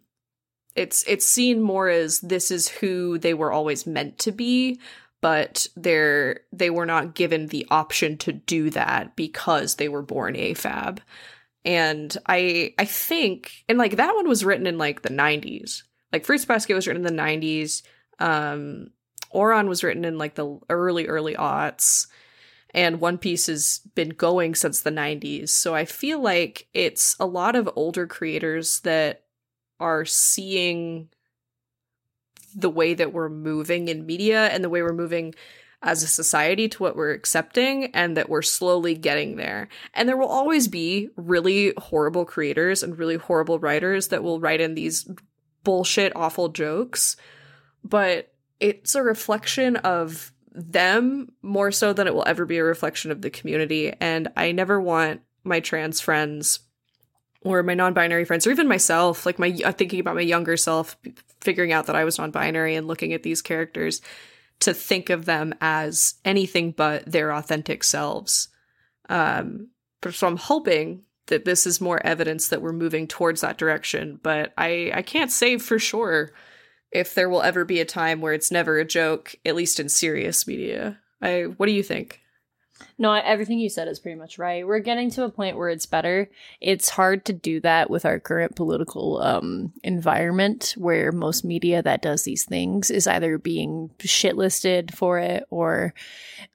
[0.81, 4.81] it's it's seen more as this is who they were always meant to be
[5.21, 10.35] but they're they were not given the option to do that because they were born
[10.35, 10.99] afab
[11.64, 16.25] and i i think and like that one was written in like the 90s like
[16.25, 17.83] fruits basket was written in the 90s
[18.19, 18.90] um
[19.35, 22.07] Ouran was written in like the early early aughts.
[22.73, 25.49] And One Piece has been going since the 90s.
[25.49, 29.25] So I feel like it's a lot of older creators that
[29.81, 31.09] are seeing
[32.55, 35.35] the way that we're moving in media and the way we're moving
[35.83, 39.69] as a society to what we're accepting and that we're slowly getting there.
[39.95, 44.61] And there will always be really horrible creators and really horrible writers that will write
[44.61, 45.11] in these
[45.64, 47.16] bullshit awful jokes,
[47.83, 53.11] but it's a reflection of them more so than it will ever be a reflection
[53.11, 56.61] of the community and I never want my trans friends
[57.42, 60.96] or my non-binary friends or even myself like my thinking about my younger self
[61.40, 64.03] figuring out that I was non-binary and looking at these characters
[64.61, 68.48] to think of them as anything but their authentic selves.
[69.09, 69.68] Um,
[70.11, 74.53] so I'm hoping that this is more evidence that we're moving towards that direction, but
[74.59, 76.33] I I can't say for sure
[76.90, 79.88] if there will ever be a time where it's never a joke, at least in
[79.88, 80.98] serious media.
[81.22, 82.20] I what do you think?
[82.99, 84.66] No, everything you said is pretty much right.
[84.66, 86.31] We're getting to a point where it's better.
[86.61, 92.03] It's hard to do that with our current political um, environment, where most media that
[92.03, 95.95] does these things is either being shitlisted for it, or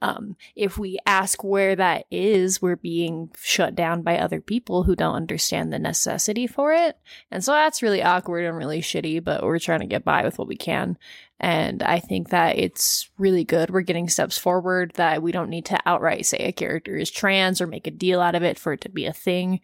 [0.01, 4.95] um, if we ask where that is, we're being shut down by other people who
[4.95, 6.97] don't understand the necessity for it.
[7.31, 10.37] And so that's really awkward and really shitty, but we're trying to get by with
[10.37, 10.97] what we can.
[11.39, 13.69] And I think that it's really good.
[13.69, 17.59] We're getting steps forward that we don't need to outright say a character is trans
[17.59, 19.59] or make a deal out of it for it to be a thing.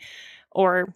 [0.51, 0.93] Or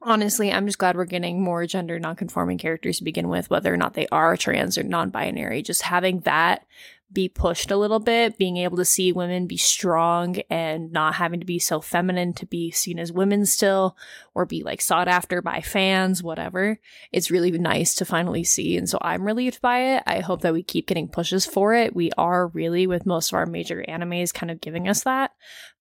[0.00, 3.76] honestly, I'm just glad we're getting more gender nonconforming characters to begin with, whether or
[3.76, 5.62] not they are trans or non binary.
[5.62, 6.64] Just having that
[7.12, 11.40] be pushed a little bit, being able to see women be strong and not having
[11.40, 13.96] to be so feminine to be seen as women still
[14.34, 16.78] or be like sought after by fans, whatever.
[17.10, 18.76] It's really nice to finally see.
[18.76, 20.04] And so I'm relieved by it.
[20.06, 21.96] I hope that we keep getting pushes for it.
[21.96, 25.32] We are really, with most of our major animes, kind of giving us that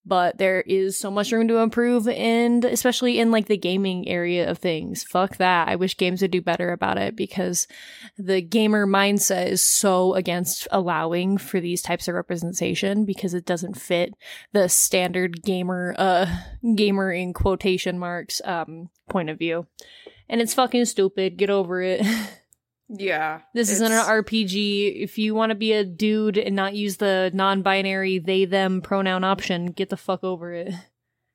[0.09, 4.49] but there is so much room to improve and especially in like the gaming area
[4.49, 5.03] of things.
[5.03, 5.67] Fuck that.
[5.67, 7.67] I wish games would do better about it because
[8.17, 13.79] the gamer mindset is so against allowing for these types of representation because it doesn't
[13.79, 14.15] fit
[14.51, 16.25] the standard gamer uh
[16.75, 19.67] gamer in quotation marks um point of view.
[20.27, 21.37] And it's fucking stupid.
[21.37, 22.05] Get over it
[22.89, 23.41] Yeah.
[23.53, 25.03] This isn't an RPG.
[25.03, 28.81] If you want to be a dude and not use the non binary they them
[28.81, 30.73] pronoun option, get the fuck over it.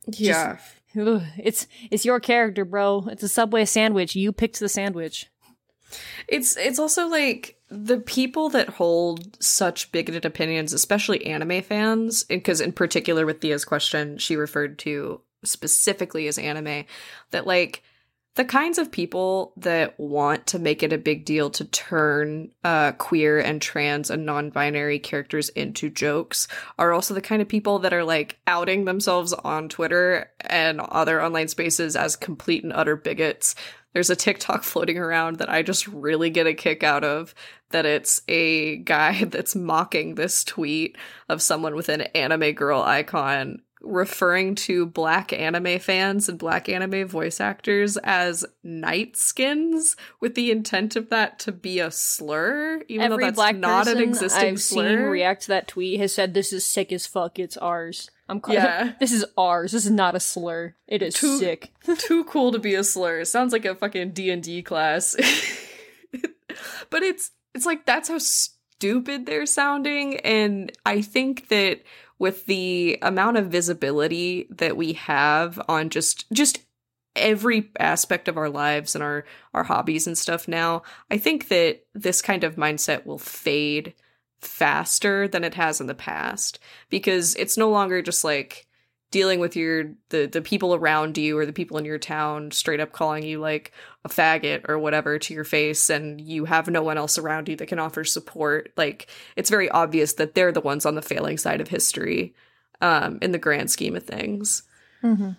[0.09, 0.59] Yeah.
[0.95, 3.07] Just, ugh, it's it's your character, bro.
[3.11, 4.17] It's a subway sandwich.
[4.17, 5.31] You picked the sandwich.
[6.29, 12.61] It's it's also like the people that hold such bigoted opinions, especially anime fans, because
[12.61, 16.85] in particular with Thea's question, she referred to specifically as anime,
[17.31, 17.83] that like
[18.35, 22.91] the kinds of people that want to make it a big deal to turn uh,
[22.93, 27.93] queer and trans and non-binary characters into jokes are also the kind of people that
[27.93, 33.55] are like outing themselves on Twitter and other online spaces as complete and utter bigots.
[33.93, 37.37] There's a TikTok floating around that I just really get a kick out of
[37.71, 40.97] that it's a guy that's mocking this tweet
[41.29, 47.07] of someone with an anime girl icon referring to black anime fans and black anime
[47.07, 53.05] voice actors as night skins with the intent of that to be a slur, even
[53.05, 54.89] Every though that's black not an existing I've slur.
[54.89, 57.39] seen react to that tweet has said, "This is sick as fuck.
[57.39, 58.93] It's ours." I'm cl- Yeah.
[59.01, 59.73] this is ours.
[59.73, 60.75] This is not a slur.
[60.89, 61.73] It is Too- sick.
[61.99, 63.21] Too cool to be a slur.
[63.21, 65.15] It sounds like a fucking D and D class.
[66.91, 71.81] but it's it's like that's how stupid they're sounding, and I think that
[72.19, 76.61] with the amount of visibility that we have on just just
[77.17, 81.85] every aspect of our lives and our our hobbies and stuff now i think that
[81.95, 83.95] this kind of mindset will fade
[84.41, 86.59] faster than it has in the past
[86.91, 88.67] because it's no longer just like
[89.15, 92.81] dealing with your the the people around you or the people in your town straight
[92.81, 93.71] up calling you like
[94.05, 97.55] a faggot or whatever to your face and you have no one else around you
[97.55, 101.39] that can offer support like it's very obvious that they're the ones on the failing
[101.39, 102.35] side of history
[102.81, 104.65] um in the grand scheme of things
[105.01, 105.33] Mm-hmm.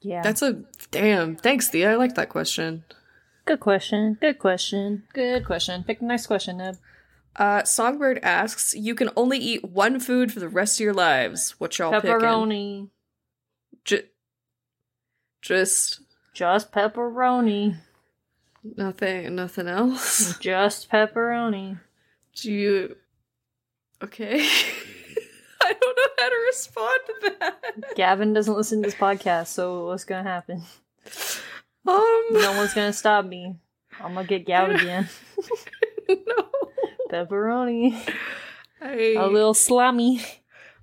[0.00, 2.82] Yeah, that's a damn thanks thea i like that question
[3.44, 4.18] good question.
[4.20, 5.04] Good question.
[5.12, 5.82] Good question.
[5.82, 6.76] Pick a nice question, Neb.
[7.38, 11.54] Uh songbird asks you can only eat one food for the rest of your lives
[11.58, 12.88] what y'all picking Pepperoni.
[13.84, 14.06] J-
[15.40, 16.00] just
[16.34, 17.76] Just pepperoni.
[18.76, 21.78] nothing nothing else Just pepperoni.
[22.34, 22.96] Do you?
[24.02, 24.40] Okay.
[25.60, 27.94] I don't know how to respond to that.
[27.96, 30.62] Gavin doesn't listen to this podcast, so what's gonna happen?
[31.86, 32.24] Um.
[32.30, 33.56] No one's gonna stop me.
[34.00, 35.08] I'm gonna get gout again.
[36.08, 36.48] no.
[37.10, 37.92] Pepperoni.
[38.80, 40.24] Hey, A little slommy.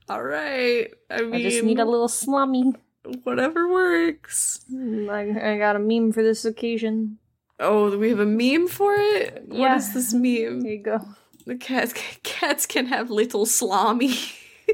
[0.09, 0.89] all right.
[1.09, 2.75] I mean, I just need a little slommy.
[3.23, 4.65] whatever works.
[4.71, 7.19] Mm, I, I got a meme for this occasion.
[7.59, 9.43] Oh, we have a meme for it?
[9.47, 9.75] What Yeah.
[9.77, 10.61] is this meme?
[10.61, 10.99] There you go.
[11.45, 14.33] The cats cats can have little slommy.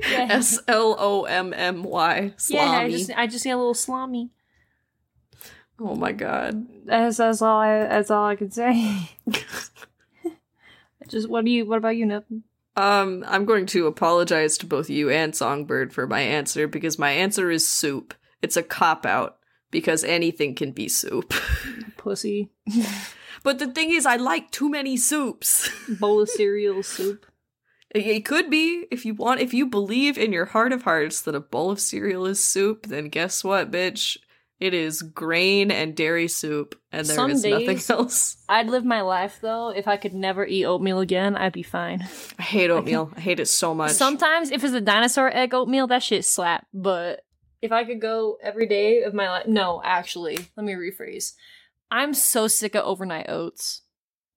[0.09, 0.27] Yeah.
[0.31, 2.33] S L O M M Y.
[2.37, 2.53] Slommy.
[2.55, 4.29] Yeah, I just I just need a little slommy.
[5.79, 6.65] oh my god.
[6.85, 9.09] That's, that's all I that's all I can say.
[11.11, 12.25] just what do you what about you, Nip?
[12.77, 17.11] Um, I'm going to apologize to both you and Songbird for my answer because my
[17.11, 18.13] answer is soup.
[18.41, 19.37] It's a cop out
[19.71, 21.33] because anything can be soup.
[21.97, 22.49] Pussy.
[23.43, 25.69] but the thing is, I like too many soups.
[25.99, 27.25] Bowl of cereal soup.
[27.93, 31.21] It- It could be if you want if you believe in your heart of hearts
[31.23, 34.17] that a bowl of cereal is soup, then guess what, bitch?
[34.61, 38.37] It is grain and dairy soup, and there is Some nothing days- else.
[38.47, 39.69] I'd live my life though.
[39.69, 42.07] If I could never eat oatmeal again, I'd be fine.
[42.37, 43.11] I hate oatmeal.
[43.17, 43.91] I hate it so much.
[43.93, 46.67] Sometimes if it's a dinosaur egg oatmeal, that shit slap.
[46.75, 47.21] But
[47.63, 51.33] if I could go every day of my life, no, actually, let me rephrase.
[51.89, 53.81] I'm so sick of overnight oats.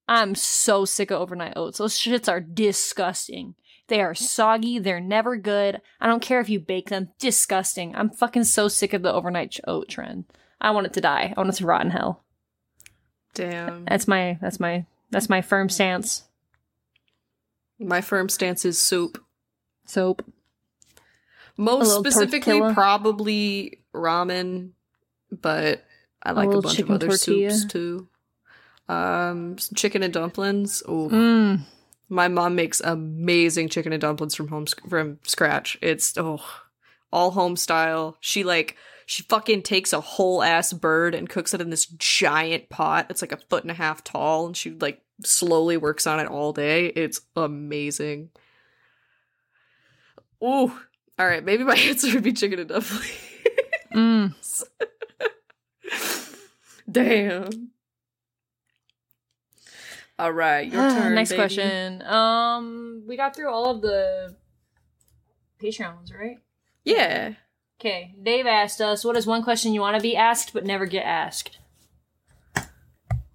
[0.08, 1.76] I'm so sick of overnight oats.
[1.78, 3.56] Those shits are disgusting.
[3.88, 4.78] They are soggy.
[4.78, 5.80] They're never good.
[6.00, 7.10] I don't care if you bake them.
[7.18, 7.94] Disgusting.
[7.94, 10.24] I'm fucking so sick of the overnight oat trend.
[10.60, 11.34] I want it to die.
[11.36, 12.24] I want it to rot in hell.
[13.34, 13.84] Damn.
[13.84, 16.24] That's my that's my that's my firm stance.
[17.78, 19.22] My firm stance is soup.
[19.86, 20.24] Soap.
[21.56, 22.74] Most specifically, tortilla.
[22.74, 24.70] probably ramen,
[25.30, 25.84] but
[26.22, 27.50] I like a, little bunch of other tortilla.
[27.52, 28.08] soups too.
[28.88, 30.82] Um, chicken and dumplings.
[30.86, 31.60] Oh, Mm.
[32.14, 35.76] My mom makes amazing chicken and dumplings from home from scratch.
[35.82, 36.40] It's oh,
[37.12, 38.16] all home style.
[38.20, 42.68] She like she fucking takes a whole ass bird and cooks it in this giant
[42.68, 43.06] pot.
[43.10, 46.28] It's like a foot and a half tall, and she like slowly works on it
[46.28, 46.86] all day.
[46.86, 48.30] It's amazing.
[50.42, 50.72] Ooh.
[51.18, 53.20] All right, maybe my answer would be chicken and dumplings.
[53.94, 54.34] Mm.
[56.90, 57.73] Damn.
[60.18, 61.14] All right, your turn.
[61.14, 61.40] Next baby.
[61.40, 62.02] question.
[62.02, 64.36] Um, we got through all of the
[65.62, 66.38] Patreon ones, right?
[66.84, 67.34] Yeah.
[67.80, 68.14] Okay.
[68.22, 71.04] Dave asked us, "What is one question you want to be asked but never get
[71.04, 71.58] asked?"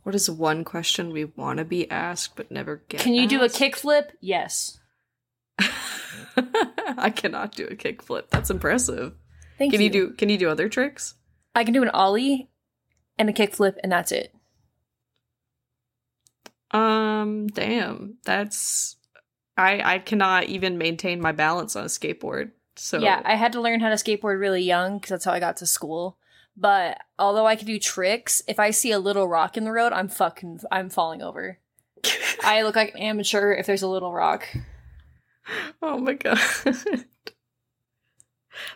[0.03, 3.01] What is one question we want to be asked but never get?
[3.01, 4.09] Can you do a kickflip?
[4.19, 4.79] Yes.
[5.59, 8.29] I cannot do a kickflip.
[8.31, 9.13] That's impressive.
[9.59, 9.77] Thank you.
[9.77, 9.91] can you.
[9.91, 10.13] do?
[10.13, 11.15] Can you do other tricks?
[11.53, 12.49] I can do an ollie
[13.19, 14.33] and a kickflip, and that's it.
[16.71, 17.47] Um.
[17.47, 18.17] Damn.
[18.23, 18.95] That's.
[19.57, 22.51] I I cannot even maintain my balance on a skateboard.
[22.75, 25.39] So Yeah, I had to learn how to skateboard really young because that's how I
[25.39, 26.17] got to school.
[26.55, 29.93] But although I can do tricks, if I see a little rock in the road,
[29.93, 31.57] I'm fucking, I'm falling over.
[32.43, 34.47] I look like an amateur if there's a little rock.
[35.81, 36.39] oh my god.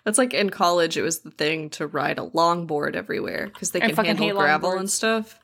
[0.05, 3.81] That's like in college, it was the thing to ride a longboard everywhere because they
[3.81, 5.39] I can handle gravel and stuff.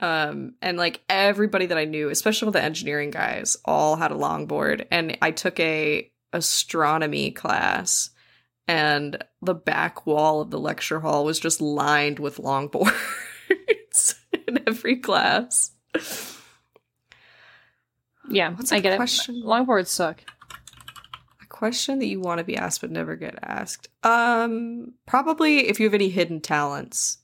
[0.00, 4.86] Um, and like everybody that I knew, especially the engineering guys, all had a longboard.
[4.90, 8.10] And I took a astronomy class,
[8.66, 12.92] and the back wall of the lecture hall was just lined with longboards
[14.46, 15.72] in every class.
[18.30, 19.36] Yeah, What's I get question?
[19.36, 19.44] it.
[19.44, 20.22] Longboards suck.
[21.42, 23.88] A question that you want to be asked but never get asked.
[24.02, 27.18] Um, probably if you have any hidden talents.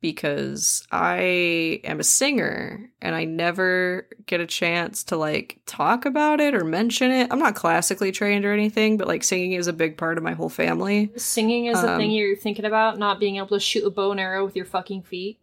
[0.00, 6.40] Because I am a singer and I never get a chance to like talk about
[6.40, 7.28] it or mention it.
[7.32, 10.32] I'm not classically trained or anything, but like singing is a big part of my
[10.34, 11.10] whole family.
[11.16, 14.12] Singing is the Um, thing you're thinking about, not being able to shoot a bow
[14.12, 15.40] and arrow with your fucking feet.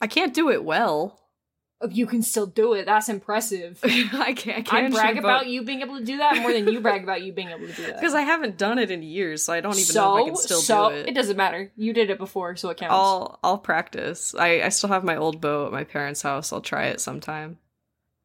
[0.00, 1.20] I can't do it well.
[1.90, 2.86] You can still do it.
[2.86, 3.80] That's impressive.
[3.84, 4.56] I can't.
[4.58, 7.02] I, I can't brag about you being able to do that more than you brag
[7.02, 8.00] about you being able to do that.
[8.00, 10.26] because I haven't done it in years, so I don't even so, know if I
[10.28, 11.08] can still so do it.
[11.08, 11.70] It doesn't matter.
[11.76, 12.92] You did it before, so it counts.
[12.92, 14.34] I'll I'll practice.
[14.34, 16.52] I I still have my old bow at my parents' house.
[16.52, 17.58] I'll try it sometime.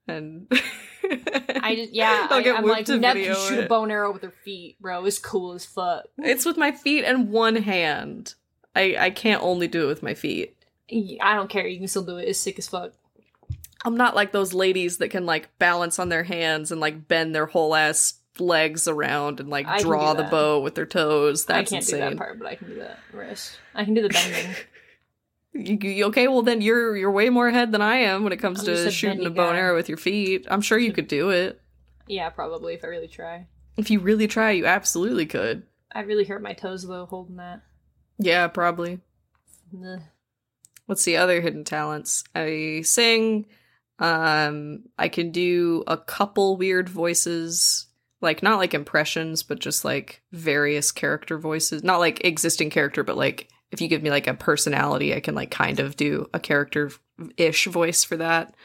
[0.07, 0.47] And
[1.61, 4.23] I just yeah, I'll I, I'm like Neb can shoot a bow and arrow with
[4.23, 5.05] her feet, bro.
[5.05, 6.05] It's cool as fuck.
[6.17, 8.35] It's with my feet and one hand.
[8.75, 10.55] I I can't only do it with my feet.
[11.21, 11.67] I don't care.
[11.67, 12.27] You can still do it.
[12.27, 12.93] It's sick as fuck.
[13.85, 17.33] I'm not like those ladies that can like balance on their hands and like bend
[17.33, 21.45] their whole ass legs around and like I draw the bow with their toes.
[21.45, 21.99] That's I can't insane.
[22.01, 23.57] do that part, but I can do that wrist.
[23.75, 24.55] I can do the bending.
[25.51, 28.37] You, you- okay, well then you're you're way more ahead than I am when it
[28.37, 30.45] comes I'm to a shooting a bendy bow and arrow with your feet.
[30.47, 31.59] I'm sure you could do it.
[32.07, 33.47] yeah, probably if I really try.
[33.75, 35.63] If you really try, you absolutely could.
[35.91, 37.63] I really hurt my toes though holding that.
[38.19, 38.99] Yeah, probably.
[39.75, 40.01] Ugh.
[40.85, 42.23] What's the other hidden talents?
[42.35, 43.47] I sing.
[43.99, 47.87] Um, I can do a couple weird voices.
[48.21, 51.83] like not like impressions, but just like various character voices.
[51.83, 55.35] Not like existing character, but like if you give me like a personality, I can
[55.35, 56.91] like kind of do a character
[57.37, 58.55] ish voice for that.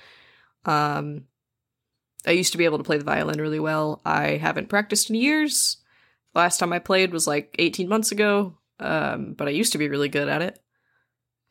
[0.65, 1.25] Um,
[2.27, 4.01] I used to be able to play the violin really well.
[4.05, 5.77] I haven't practiced in years.
[6.35, 9.89] Last time I played was like 18 months ago, um, but I used to be
[9.89, 10.59] really good at it.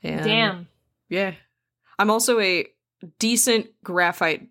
[0.01, 0.67] And Damn.
[1.09, 1.35] yeah.
[1.97, 2.65] I'm also a
[3.19, 4.47] decent graphite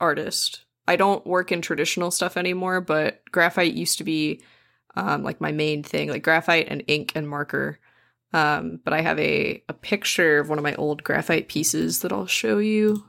[0.00, 0.64] artist.
[0.88, 4.42] I don't work in traditional stuff anymore, but graphite used to be
[4.94, 7.78] um, like my main thing, like graphite and ink and marker.
[8.32, 12.12] Um, but I have a, a picture of one of my old graphite pieces that
[12.12, 13.04] I'll show you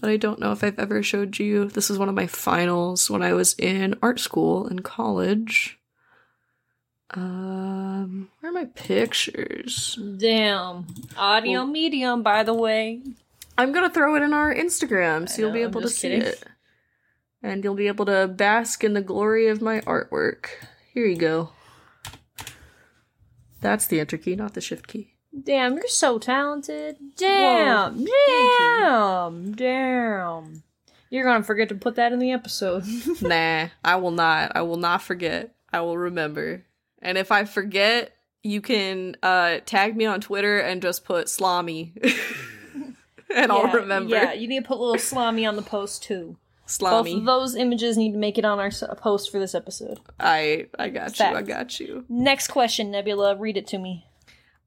[0.00, 1.66] that I don't know if I've ever showed you.
[1.66, 5.78] This is one of my finals when I was in art school in college.
[7.10, 9.98] Um, where are my pictures?
[10.18, 10.86] Damn.
[11.16, 13.00] Audio Well- medium, by the way.
[13.56, 16.22] I'm gonna throw it in our Instagram so I you'll be able to see kidding.
[16.22, 16.44] it.
[17.42, 20.46] And you'll be able to bask in the glory of my artwork.
[20.92, 21.50] Here you go.
[23.60, 25.14] That's the enter key, not the shift key.
[25.42, 26.96] Damn, you're so talented.
[27.16, 28.04] Damn.
[28.04, 29.52] Damn.
[29.52, 30.62] Damn.
[31.10, 32.84] You're gonna forget to put that in the episode.
[33.20, 34.52] nah, I will not.
[34.54, 35.54] I will not forget.
[35.72, 36.64] I will remember.
[37.00, 41.92] And if I forget, you can uh tag me on Twitter and just put Slami.
[43.34, 44.14] and I'll remember.
[44.14, 46.36] Yeah, you need to put a little salami on the post too.
[46.80, 50.00] Both of those images need to make it on our post for this episode.
[50.18, 51.26] I I got you.
[51.26, 52.04] I got you.
[52.08, 53.36] Next question, Nebula.
[53.36, 54.06] Read it to me.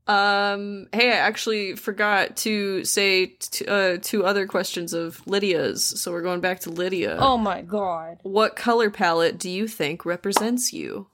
[0.08, 6.12] Um, hey, I actually forgot to say t- uh, two other questions of Lydia's, so
[6.12, 7.18] we're going back to Lydia.
[7.20, 8.20] Oh my god.
[8.24, 11.08] What color palette do you think represents you?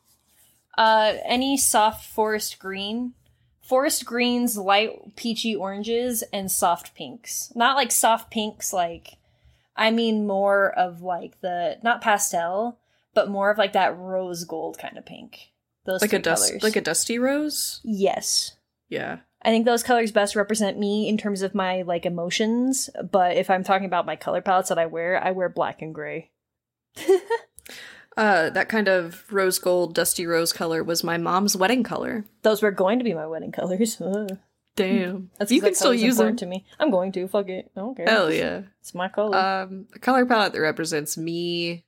[0.78, 3.14] Uh, any soft forest green,
[3.74, 7.52] forest greens, light peachy oranges, and soft pinks.
[7.56, 9.18] Not like soft pinks, like
[9.76, 12.78] I mean more of like the not pastel,
[13.16, 15.50] but more of like that rose gold kind of pink.
[15.86, 16.64] Those Like a dust, colors.
[16.64, 17.82] like a dusty rose.
[17.84, 18.54] yes.
[18.90, 19.18] Yeah.
[19.42, 22.92] I think those colors best represent me in terms of my like emotions.
[23.12, 25.96] But if I'm talking about my color palettes that I wear, I wear black and
[25.96, 26.30] gray.
[28.16, 32.26] Uh, that kind of rose gold, dusty rose color was my mom's wedding color.
[32.44, 34.00] Those were going to be my wedding colors.
[34.00, 34.38] Ugh.
[34.76, 35.30] Damn.
[35.38, 36.36] That's you can still use them.
[36.36, 36.66] to me.
[36.80, 37.72] I'm going to fuck it.
[37.76, 38.08] I don't care.
[38.08, 38.64] Hell yeah.
[38.82, 39.38] It's my color.
[39.38, 41.86] Um, a color palette that represents me.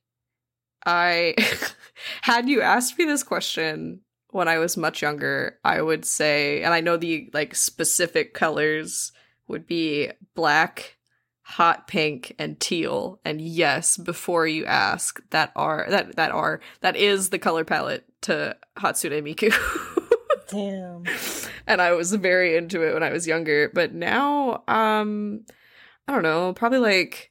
[0.84, 1.34] I
[2.22, 6.72] had you asked me this question when I was much younger, I would say, and
[6.72, 9.10] I know the like specific colors
[9.48, 10.95] would be black,
[11.46, 13.20] hot pink, and teal.
[13.24, 18.04] And yes, before you ask, that are that that are that is the color palette
[18.22, 19.54] to Hatsune Miku.
[20.48, 21.04] Damn.
[21.66, 23.70] and I was very into it when I was younger.
[23.72, 25.44] But now, um,
[26.08, 27.30] I don't know, probably like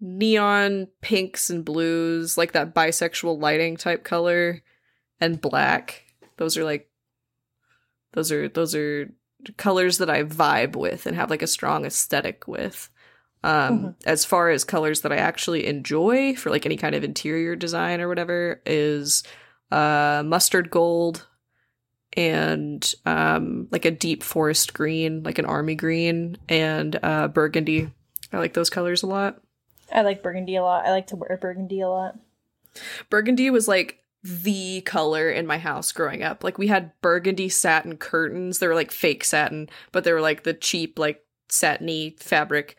[0.00, 4.62] neon pinks and blues, like that bisexual lighting type color,
[5.20, 6.04] and black.
[6.36, 6.88] Those are like,
[8.12, 9.12] those are those are
[9.56, 12.90] colors that I vibe with and have like a strong aesthetic with.
[13.42, 13.94] Um, Mhm.
[14.04, 18.00] as far as colors that I actually enjoy for like any kind of interior design
[18.00, 19.22] or whatever is
[19.72, 21.26] uh mustard gold
[22.16, 27.90] and um like a deep forest green, like an army green and uh burgundy.
[28.32, 29.40] I like those colors a lot.
[29.92, 30.84] I like burgundy a lot.
[30.86, 32.16] I like to wear burgundy a lot.
[33.08, 36.44] Burgundy was like the color in my house growing up.
[36.44, 38.58] Like we had burgundy satin curtains.
[38.58, 42.76] They were like fake satin, but they were like the cheap like satiny fabric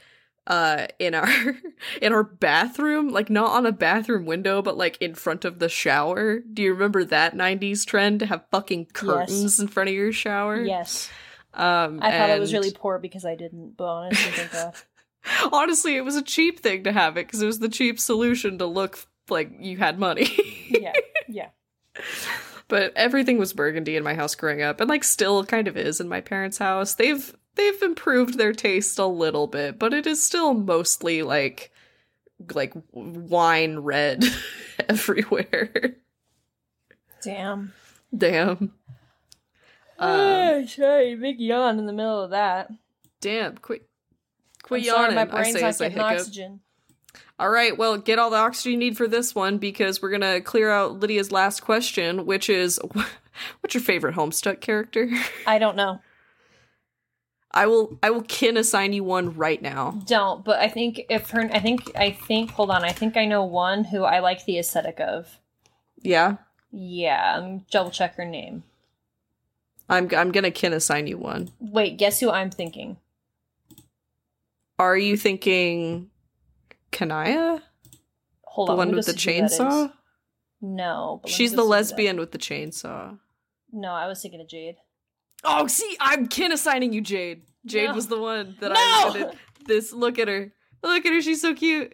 [0.48, 1.28] uh in our
[2.02, 5.70] in our bathroom, like not on a bathroom window, but like in front of the
[5.70, 6.40] shower.
[6.40, 10.62] Do you remember that 90s trend to have fucking curtains in front of your shower?
[10.62, 11.10] Yes.
[11.54, 14.74] Um I thought it was really poor because I didn't, but honestly, thank God.
[15.54, 18.58] Honestly, it was a cheap thing to have it because it was the cheap solution
[18.58, 20.30] to look like you had money.
[20.70, 20.94] Yeah.
[21.28, 21.50] Yeah.
[22.68, 26.02] but everything was burgundy in my house growing up and like still kind of is
[26.02, 26.96] in my parents' house.
[26.96, 31.72] They've they've improved their taste a little bit, but it is still mostly like
[32.54, 34.24] like wine red
[34.90, 35.96] everywhere.
[37.24, 37.74] Damn.
[38.16, 38.74] Damn.
[40.00, 42.72] Um, oh, sorry, big yawn in the middle of that.
[43.20, 43.88] damn, quit
[44.64, 45.16] quit I'm sorry, yawning.
[45.16, 46.60] my I brain's say not getting oxygen.
[47.40, 50.42] All right, well, get all the oxygen you need for this one because we're gonna
[50.42, 52.80] clear out Lydia's last question, which is,
[53.62, 55.10] what's your favorite Homestuck character?
[55.46, 56.02] I don't know.
[57.54, 59.92] I will, I will kin assign you one right now.
[60.08, 63.26] Don't, but I think if her, I think, I think, hold on, I think I
[63.26, 65.38] know one who I like the aesthetic of.
[66.02, 66.38] Yeah,
[66.72, 68.64] Yeah, um, double check her name.
[69.90, 71.50] I'm, I'm gonna kin assign you one.
[71.60, 72.96] Wait, guess who I'm thinking?
[74.80, 76.10] Are you thinking
[76.92, 77.62] Kanaya,
[78.44, 79.60] Hold the on, one with the see who that is.
[79.60, 79.92] chainsaw?
[80.62, 81.20] No.
[81.22, 83.20] but let me She's the see who that- lesbian with the chainsaw.
[83.74, 84.78] No, I was thinking of Jade.
[85.44, 87.42] Oh, see, I'm kin assigning you Jade.
[87.66, 87.96] Jade No.
[87.96, 88.76] was the one that No!
[88.78, 89.38] I wanted.
[89.66, 90.52] This, look at her.
[90.84, 91.22] Look at her.
[91.22, 91.94] She's so cute.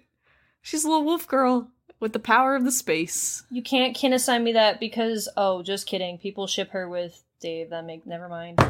[0.62, 3.44] She's a little wolf girl with the power of the space.
[3.50, 6.18] You can't kin assign me that because oh, just kidding.
[6.18, 7.70] People ship her with Dave.
[7.72, 8.60] That make never mind.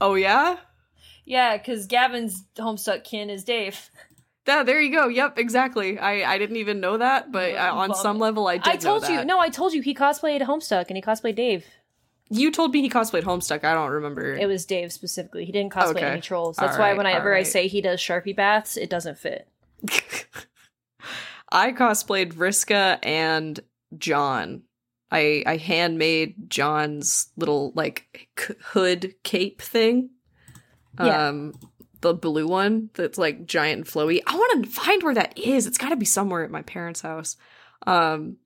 [0.00, 0.56] Oh yeah.
[1.24, 3.90] yeah, because Gavin's homestuck kin is Dave.
[4.46, 5.08] Yeah, there you go.
[5.08, 5.98] Yep, exactly.
[5.98, 8.66] I I didn't even know that, but uh, on some level, I did.
[8.72, 9.24] I told know you.
[9.24, 11.66] No, I told you he cosplayed Homestuck and he cosplayed Dave.
[12.32, 13.64] You told me he cosplayed Homestuck.
[13.64, 14.34] I don't remember.
[14.34, 15.44] It was Dave specifically.
[15.44, 16.06] He didn't cosplay Okay.
[16.06, 16.56] any trolls.
[16.56, 19.48] That's All why right, whenever all I say he does Sharpie baths, it doesn't fit.
[21.52, 23.58] I cosplayed Vriska and
[23.98, 24.62] John.
[25.10, 30.10] I I handmade John's little like c- hood cape thing.
[31.02, 31.28] Yeah.
[31.28, 31.54] Um
[32.00, 34.22] the blue one that's like giant and flowy.
[34.26, 35.66] I want to find where that is.
[35.66, 37.36] It's got to be somewhere at my parents' house.
[37.86, 38.36] Um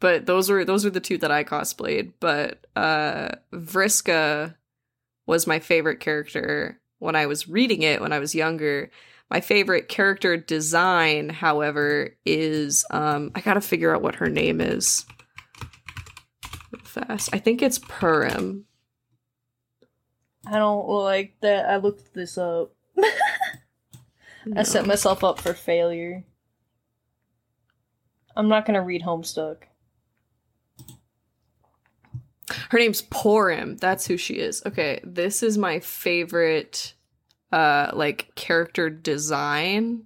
[0.00, 4.56] but those were those were the two that I cosplayed, but uh Vriska
[5.26, 8.90] was my favorite character when I was reading it when I was younger.
[9.30, 15.04] My favorite character design, however, is um I gotta figure out what her name is.
[16.84, 17.30] Fast.
[17.32, 18.64] I think it's Porrim.
[20.46, 21.68] I don't like that.
[21.68, 22.72] I looked this up.
[24.56, 26.24] I set myself up for failure.
[28.34, 29.64] I'm not gonna read Homestuck.
[32.70, 33.78] Her name's Porrim.
[33.78, 34.62] That's who she is.
[34.66, 36.94] Okay, this is my favorite
[37.52, 40.04] uh like character design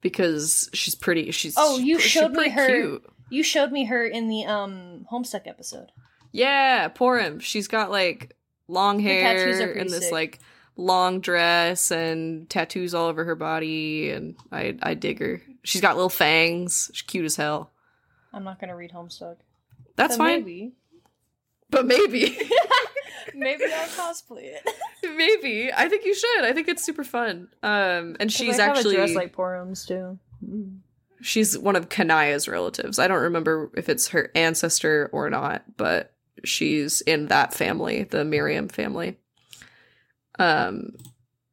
[0.00, 3.04] because she's pretty she's Oh, you she's showed me her- cute.
[3.30, 5.90] You showed me her in the um Homestuck episode.
[6.32, 7.40] Yeah, Porrim.
[7.40, 8.36] She's got like
[8.68, 10.12] long Her tattoos are hair and this sick.
[10.12, 10.38] like
[10.76, 15.42] long dress and tattoos all over her body and I I dig her.
[15.64, 16.90] She's got little fangs.
[16.94, 17.70] She's cute as hell.
[18.32, 19.36] I'm not gonna read Homestuck.
[19.96, 20.40] That's fine.
[20.44, 20.72] Maybe.
[21.70, 22.38] But maybe.
[23.34, 24.68] maybe I'll cosplay it.
[25.16, 25.70] maybe.
[25.72, 26.44] I think you should.
[26.44, 27.48] I think it's super fun.
[27.62, 30.18] Um and she's actually a dress like Porums too.
[31.20, 32.98] she's one of Kanaya's relatives.
[32.98, 36.14] I don't remember if it's her ancestor or not, but
[36.44, 39.18] she's in that family, the Maryam family.
[40.38, 40.92] Um,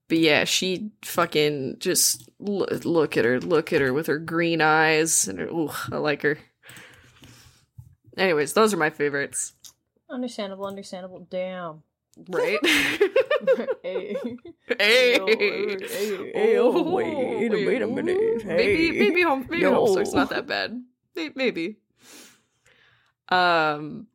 [0.08, 4.62] but yeah, she fucking just lo- look at her, look at her with her green
[4.62, 6.38] eyes, and her, ooh, I like her.
[8.16, 9.54] Anyways, those are my favorites,
[10.16, 11.28] Understandable, understandable.
[11.30, 11.84] Damn.
[12.30, 12.58] right?
[13.84, 14.16] hey.
[14.80, 18.46] hey, hey, oh, wait, wait a minute.
[18.46, 18.92] Maybe, Hey.
[19.00, 19.74] maybe home, maybe Yo.
[19.86, 20.82] Homestuck's not that bad.
[21.18, 21.78] May- Maybe.
[23.28, 24.08] Um,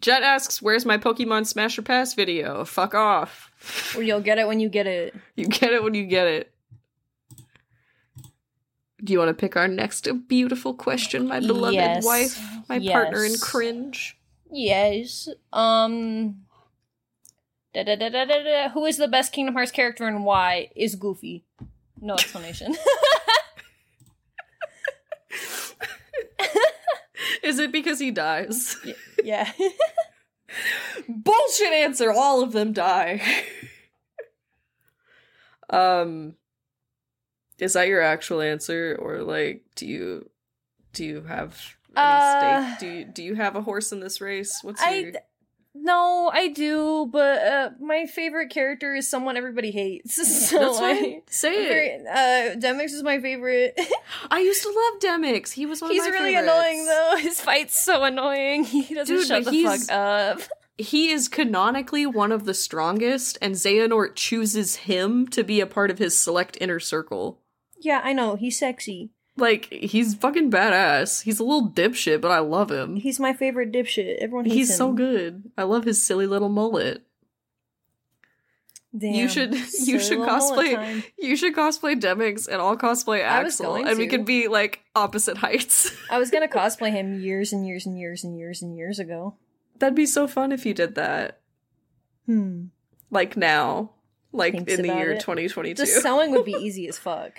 [0.00, 3.50] Jet asks, "Where's my Pokemon Smash or Pass video?" Fuck off.
[3.96, 5.14] You'll get it when you get it.
[5.36, 6.52] You get it when you get it.
[9.04, 12.04] Do you want to pick our next beautiful question, my beloved Yes.
[12.04, 13.42] wife, my partner in Yes.
[13.42, 14.18] cringe?
[14.54, 15.28] Yes.
[15.52, 16.44] Um.
[17.74, 18.68] Da, da, da, da, da, da.
[18.68, 20.70] Who is the best Kingdom Hearts character and why?
[20.76, 21.44] Is Goofy.
[22.00, 22.76] No explanation.
[27.42, 28.76] Is it because he dies?
[29.22, 29.52] yeah.
[31.08, 32.10] Bullshit answer.
[32.10, 33.20] All of them die.
[35.70, 36.36] um,
[37.58, 40.30] is that your actual answer, or like, do you
[40.94, 42.78] do you have Uh, stake?
[42.80, 44.58] Do you do you have a horse in this race?
[44.62, 45.12] What's I your
[45.76, 50.14] no, I do, but uh, my favorite character is someone everybody hates.
[50.48, 51.22] So That's I-.
[51.28, 51.68] Say it.
[51.68, 53.78] Very- uh, Demyx is my favorite.
[54.30, 55.50] I used to love Demyx.
[55.52, 56.52] He was one He's of my really favorites.
[56.54, 57.16] annoying though.
[57.18, 58.64] His fight's so annoying.
[58.64, 60.40] He doesn't Dude, shut the fuck up.
[60.78, 65.90] He is canonically one of the strongest, and Xehanort chooses him to be a part
[65.90, 67.40] of his select inner circle.
[67.80, 68.34] Yeah, I know.
[68.36, 69.10] He's sexy.
[69.36, 71.22] Like, he's fucking badass.
[71.22, 72.96] He's a little dipshit, but I love him.
[72.96, 74.18] He's my favorite dipshit.
[74.18, 74.76] Everyone hates He's him.
[74.76, 75.50] so good.
[75.58, 77.02] I love his silly little mullet.
[78.96, 79.14] Damn.
[79.14, 81.04] You should- you Silly should little mullet cosplay- time.
[81.18, 84.10] You should cosplay Demyx and I'll cosplay I was Axel, going and we to.
[84.16, 85.90] could be like opposite heights.
[86.08, 89.34] I was gonna cosplay him years and years and years and years and years ago.
[89.80, 91.40] That'd be so fun if you did that.
[92.26, 92.66] Hmm.
[93.10, 93.90] Like now.
[94.30, 95.20] Like Thinks in the about year it.
[95.20, 95.74] 2022.
[95.82, 97.32] The sewing would be easy as fuck.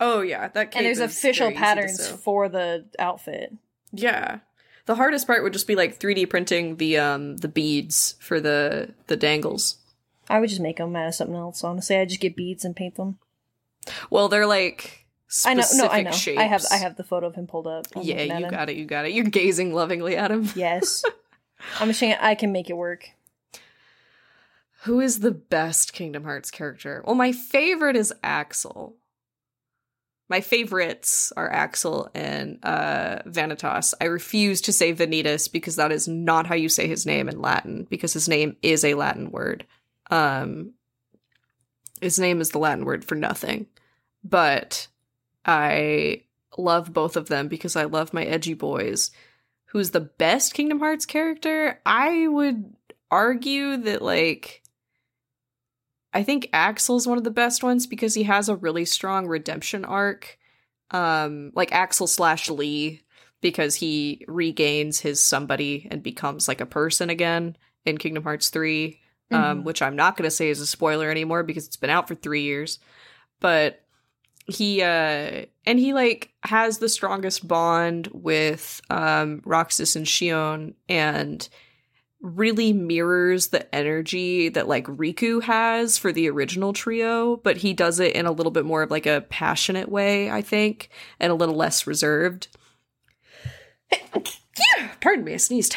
[0.00, 3.52] Oh yeah, that cape and there's official patterns for the outfit.
[3.92, 4.40] Yeah.
[4.86, 8.94] The hardest part would just be like 3D printing the um the beads for the
[9.08, 9.78] the dangles.
[10.28, 11.62] I would just make them out of something else.
[11.64, 13.18] Honestly, I just get beads and paint them.
[14.10, 15.06] Well, they're like
[15.44, 15.62] I know.
[15.62, 16.10] specific No, I know.
[16.12, 16.38] shapes.
[16.40, 16.64] I have.
[16.70, 17.86] I have the photo of him pulled up.
[17.96, 18.50] I'm Yeah, you him.
[18.50, 18.76] got it.
[18.76, 19.12] You got it.
[19.12, 20.48] You're gazing lovingly at him.
[20.54, 21.04] Yes.
[21.80, 23.10] I'm saying I can make it work.
[24.82, 27.02] Who is the best Kingdom Hearts character?
[27.04, 28.94] Well, my favorite is Axel.
[30.28, 33.94] My favorites are Axel and uh, Vanitas.
[34.00, 37.40] I refuse to say Vanitas because that is not how you say his name in
[37.40, 39.64] Latin, because his name is a Latin word.
[40.10, 40.72] Um,
[42.00, 43.66] his name is the Latin word for nothing.
[44.24, 44.88] But
[45.44, 46.22] I
[46.58, 49.12] love both of them because I love my edgy boys.
[49.66, 51.80] Who's the best Kingdom Hearts character?
[51.86, 52.74] I would
[53.10, 54.62] argue that, like,
[56.16, 59.84] I think Axel's one of the best ones because he has a really strong redemption
[59.84, 60.38] arc.
[60.90, 63.02] Um, like Axel slash Lea,
[63.40, 68.98] because he regains his somebody and becomes like a person again in Kingdom Hearts 3.
[69.32, 69.64] Um, Mhm.
[69.64, 72.42] which I'm not gonna say is a spoiler anymore because it's been out for three
[72.42, 72.78] years.
[73.40, 73.82] But
[74.46, 81.48] he uh and he like has the strongest bond with um Roxas and Xion and
[82.20, 88.00] really mirrors the energy that like Riku has for the original trio, but he does
[88.00, 90.88] it in a little bit more of like a passionate way, I think,
[91.20, 92.48] and a little less reserved.
[95.00, 95.76] Pardon me, I sneezed.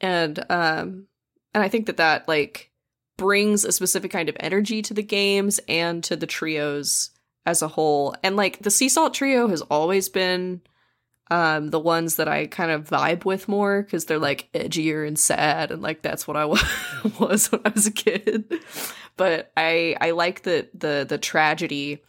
[0.00, 1.06] And um
[1.52, 2.70] and I think that that like
[3.18, 7.10] brings a specific kind of energy to the games and to the trios
[7.44, 8.14] as a whole.
[8.22, 10.62] And like the Sea Salt trio has always been
[11.30, 15.18] um the ones that I kind of vibe with more because they're like edgier and
[15.18, 16.44] sad and like that's what I
[17.18, 18.52] was when I was a kid.
[19.16, 22.02] But I I like the the the tragedy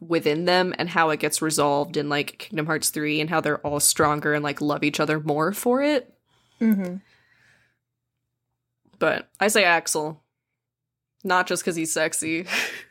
[0.00, 3.58] within them and how it gets resolved in like Kingdom Hearts 3 and how they're
[3.58, 6.12] all stronger and like love each other more for it.
[6.60, 6.96] Mm-hmm.
[8.98, 10.22] But I say Axel.
[11.22, 12.46] Not just because he's sexy.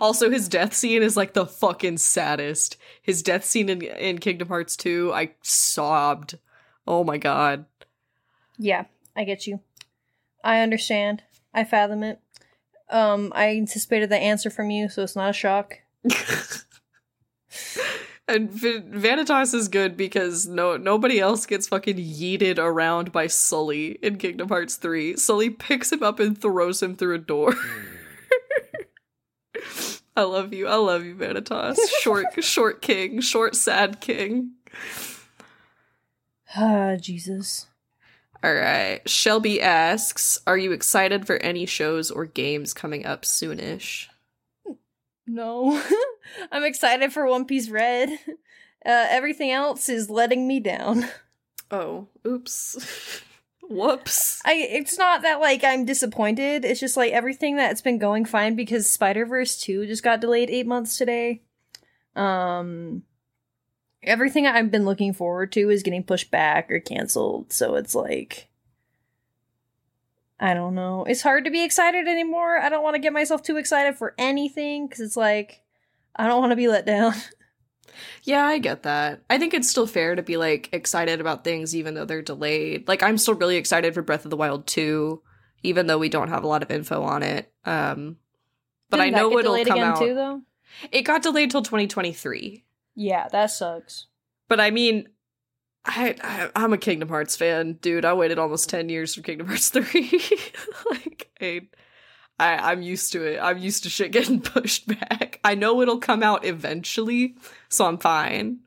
[0.00, 2.76] also, his death scene is like the fucking saddest.
[3.02, 6.38] His death scene in, in Kingdom Hearts 2, I sobbed.
[6.86, 7.64] Oh my god.
[8.58, 8.84] Yeah,
[9.16, 9.60] I get you.
[10.44, 11.22] I understand.
[11.54, 12.20] I fathom it.
[12.90, 15.78] Um, I anticipated the answer from you, so it's not a shock.
[18.28, 23.92] and v- Vanitas is good because no nobody else gets fucking yeeted around by Sulley
[24.02, 25.16] in Kingdom Hearts 3.
[25.16, 27.54] Sulley picks him up and throws him through a door.
[30.16, 30.66] I love you.
[30.66, 31.78] I love you, Vanitas.
[32.00, 34.52] Short short king, short sad king.
[36.54, 37.66] Ah, Jesus.
[38.44, 39.00] All right.
[39.08, 44.08] Shelby asks, "Are you excited for any shows or games coming up soonish?"
[45.26, 45.82] No.
[46.52, 48.10] I'm excited for One Piece Red.
[48.84, 51.06] Uh, everything else is letting me down.
[51.70, 53.22] Oh, oops.
[53.72, 54.40] Whoops.
[54.44, 56.64] I it's not that like I'm disappointed.
[56.64, 60.66] It's just like everything that's been going fine because Spider-Verse 2 just got delayed 8
[60.66, 61.42] months today.
[62.14, 63.02] Um
[64.02, 67.52] everything I've been looking forward to is getting pushed back or canceled.
[67.52, 68.48] So it's like
[70.38, 71.04] I don't know.
[71.04, 72.58] It's hard to be excited anymore.
[72.58, 75.62] I don't want to get myself too excited for anything cuz it's like
[76.14, 77.14] I don't want to be let down.
[78.22, 79.22] Yeah, I get that.
[79.28, 82.88] I think it's still fair to be like excited about things even though they're delayed.
[82.88, 85.22] Like I'm still really excited for Breath of the Wild 2
[85.64, 87.52] even though we don't have a lot of info on it.
[87.64, 88.16] Um
[88.90, 89.98] but Didn't I know it'll come again out.
[89.98, 90.42] too though.
[90.90, 92.64] It got delayed till 2023.
[92.94, 94.06] Yeah, that sucks.
[94.48, 95.08] But I mean
[95.84, 98.04] I, I I'm a Kingdom Hearts fan, dude.
[98.04, 99.82] I waited almost 10 years for Kingdom Hearts 3.
[100.90, 101.62] like I
[102.42, 103.38] I, I'm used to it.
[103.40, 105.40] I'm used to shit getting pushed back.
[105.44, 107.36] I know it'll come out eventually,
[107.68, 108.58] so I'm fine.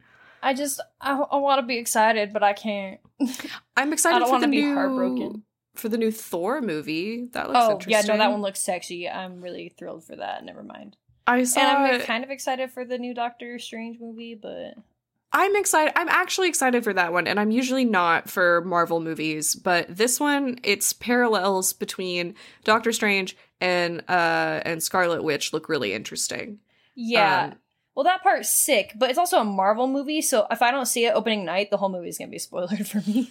[0.41, 2.99] I just I, I want to be excited, but I can't.
[3.77, 5.43] I'm excited I don't want to be new heartbroken.
[5.75, 7.25] for the new Thor movie.
[7.33, 7.91] That looks Oh interesting.
[7.91, 9.09] yeah, no, that one looks sexy.
[9.09, 10.43] I'm really thrilled for that.
[10.45, 10.97] Never mind.
[11.27, 11.59] I saw.
[11.61, 12.05] and I'm it.
[12.05, 14.75] kind of excited for the new Doctor Strange movie, but
[15.37, 15.91] I'm excited.
[15.97, 20.17] I'm actually excited for that one, and I'm usually not for Marvel movies, but this
[20.17, 26.59] one, its parallels between Doctor Strange and uh and Scarlet Witch look really interesting.
[26.95, 27.49] yeah.
[27.51, 27.55] Um,
[27.95, 31.05] well, that part's sick, but it's also a Marvel movie, so if I don't see
[31.05, 33.29] it opening night, the whole movie is gonna be spoiled for me.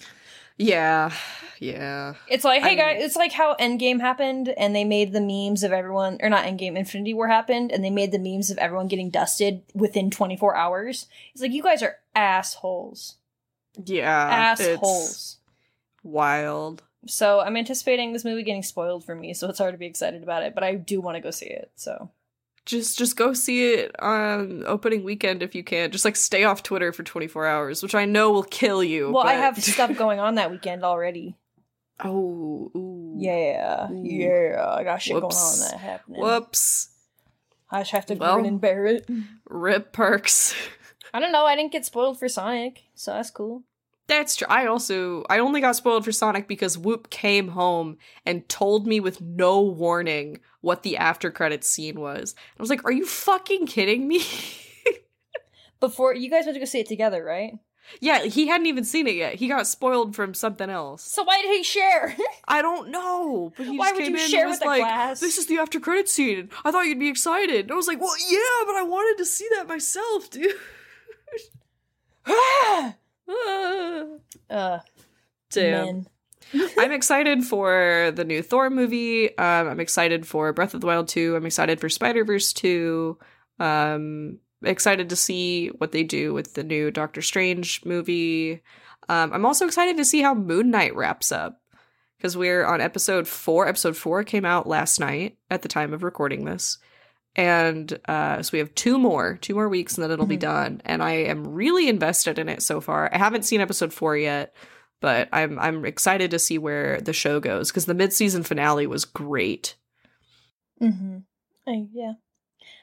[0.56, 1.12] Yeah,
[1.58, 2.14] yeah.
[2.28, 5.62] It's like, hey I'm- guys, it's like how Endgame happened, and they made the memes
[5.62, 8.88] of everyone, or not Endgame, Infinity War happened, and they made the memes of everyone
[8.88, 11.06] getting dusted within 24 hours.
[11.32, 13.16] It's like you guys are assholes,
[13.84, 15.38] Yeah, assholes.
[16.02, 16.82] wild.
[17.06, 20.22] So I'm anticipating this movie getting spoiled for me, so it's hard to be excited
[20.22, 20.54] about it.
[20.54, 21.70] But I do want to go see it.
[21.76, 22.10] So
[22.66, 25.90] Just just go see it on opening weekend if you can.
[25.90, 29.10] Just like stay off Twitter for 24 hours, which I know will kill you.
[29.12, 31.36] well, I have stuff going on that weekend already.
[32.02, 33.14] oh, ooh.
[33.16, 34.02] Yeah, Ooh.
[34.02, 35.36] yeah, I got shit Whoops.
[35.60, 36.20] going on that happening.
[36.22, 36.88] Whoops.
[37.70, 39.08] I just have to Well- grin and bear it.
[39.48, 40.54] Rip perks.
[41.12, 41.44] I don't know.
[41.46, 43.62] I didn't get spoiled for Sonic, so that's cool.
[44.06, 44.46] That's true.
[44.50, 47.96] I also I only got spoiled for Sonic because Whoop came home
[48.26, 52.34] and told me with no warning what the after credits scene was.
[52.58, 54.22] I was like, "Are you fucking kidding me?"
[55.80, 57.54] Before you guys went to go see it together, right?
[58.00, 59.34] yeah, he hadn't even seen it yet.
[59.34, 61.02] He got spoiled from something else.
[61.02, 62.16] So why did he share?
[62.48, 65.20] I don't know, but he Why would came you in share with the like, class?
[65.20, 66.50] "This is the after credit scene.
[66.64, 69.26] I thought you'd be excited." And I was like, "Well, yeah, but I wanted to
[69.26, 70.54] see that myself, dude."
[74.50, 74.78] uh,
[75.50, 75.84] Damn.
[75.84, 76.06] men.
[76.78, 79.36] I'm excited for the new Thor movie.
[79.38, 81.36] Um, I'm excited for Breath of the Wild 2.
[81.36, 83.18] I'm excited for Spider Verse 2.
[83.58, 88.62] Um, excited to see what they do with the new Doctor Strange movie.
[89.08, 91.60] Um, I'm also excited to see how Moon Knight wraps up
[92.16, 93.66] because we're on episode four.
[93.66, 96.78] Episode four came out last night at the time of recording this.
[97.36, 100.40] And uh, so we have two more, two more weeks, and then it'll be Mhm.
[100.40, 100.82] done.
[100.84, 103.12] And I am really invested in it so far.
[103.12, 104.54] I haven't seen episode four yet,
[105.00, 108.86] but I'm I'm excited to see where the show goes because the mid season finale
[108.86, 109.74] was great.
[110.80, 111.18] Mm-hmm.
[111.66, 112.12] I, yeah.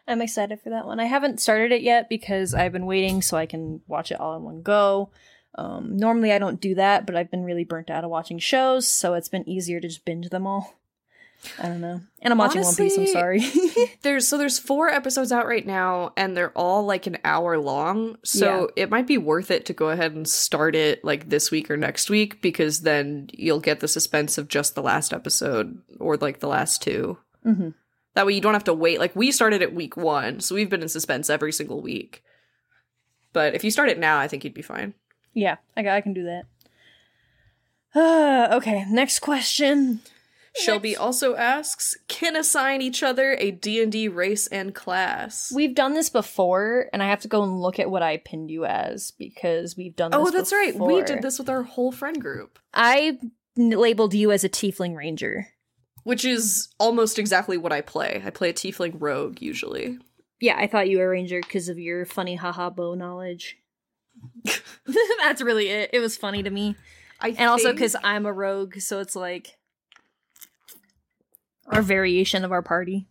[0.08, 1.00] I'm excited for that one.
[1.00, 4.36] I haven't started it yet because I've been waiting so I can watch it all
[4.36, 5.12] in one go.
[5.56, 8.88] Um, normally I don't do that, but I've been really burnt out of watching shows,
[8.88, 10.76] so it's been easier to just binge them all.
[11.60, 12.02] I don't know.
[12.22, 13.44] And I'm watching One Piece, I'm sorry.
[14.04, 18.18] There's so there's four episodes out right now, and they're all like an hour long.
[18.24, 21.72] So it might be worth it to go ahead and start it like this week
[21.72, 26.18] or next week because then you'll get the suspense of just the last episode or
[26.18, 27.18] like the last two.
[27.44, 27.70] hmm
[28.14, 29.00] That way you don't have to wait.
[29.00, 32.24] Like we started at week one, so we've been in suspense every single week.
[33.34, 34.94] But if you start it now, I think you'd be fine.
[35.34, 36.44] Yeah, I, I can do that.
[37.96, 40.02] Uh, okay, next question.
[40.56, 45.52] Shelby also asks, can assign each other a D&D race and class.
[45.54, 48.52] We've done this before, and I have to go and look at what I pinned
[48.52, 50.76] you as because we've done oh, this oh, that's right.
[50.78, 53.18] We did this with our whole friend group, I
[53.56, 55.48] labeled you as a tiefling ranger.
[56.04, 58.22] which is almost exactly what I play.
[58.26, 60.00] I play a tiefling rogue usually.
[60.40, 63.58] Yeah, I thought you were a ranger because of your funny haha bow knowledge.
[65.20, 65.92] That's really it.
[65.94, 66.76] It was funny to me.
[67.20, 69.58] I And also because I'm a rogue, so it's like
[71.72, 73.08] our variation of our party.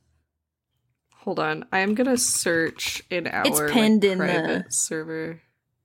[1.16, 5.40] hold on, I am gonna search in our It's like, pinned in the- server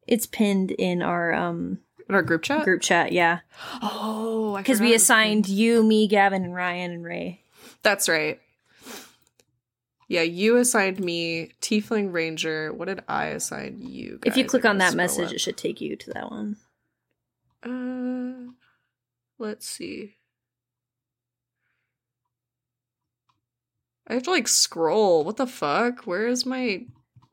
[0.08, 2.64] It's pinned in our um in our group chat.
[2.64, 3.40] group chat, yeah.
[3.82, 7.42] Oh, Because we assigned you, me, Gavin, and Ryan and Ray.
[7.82, 8.40] That's right.
[10.08, 12.72] Yeah, you assigned me Tiefling Ranger.
[12.72, 14.20] What did I assign you?
[14.24, 16.58] if you click on that message, it should take you to that one.
[17.64, 18.52] Uh,
[19.40, 20.15] let's see.
[24.08, 25.24] I have to like scroll.
[25.24, 26.04] What the fuck?
[26.04, 26.86] Where is my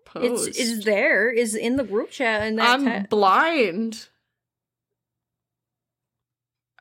[0.04, 0.48] post?
[0.48, 1.30] It's it's there.
[1.30, 4.08] Is in the group chat and I'm blind.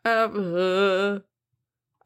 [0.04, 1.20] Um, uh,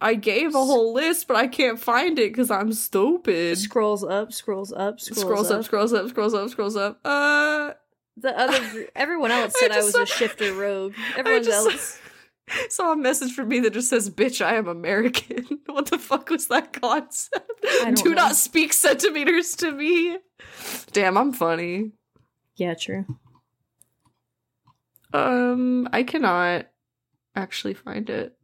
[0.02, 3.58] I gave a whole list, but I can't find it because I'm stupid.
[3.58, 5.26] scrolls up, scrolls up, scrolls, up.
[5.26, 7.00] Scrolls up, scrolls up, scrolls up, scrolls up.
[7.06, 7.72] Uh,
[8.18, 10.94] The other everyone else said I, just was saw- a shifter rogue.
[11.16, 12.00] I Everyone else.
[12.70, 16.30] saw a message from me that just says, "Bitch, I am American." what the fuck
[16.30, 17.50] was that concept?
[17.64, 18.12] don't know.
[18.12, 20.18] not speak centimeters to me.
[20.92, 21.92] Damn, I'm funny.
[22.56, 23.06] Yeah, true.
[25.14, 26.68] Um, I cannot
[27.36, 28.38] actually find it.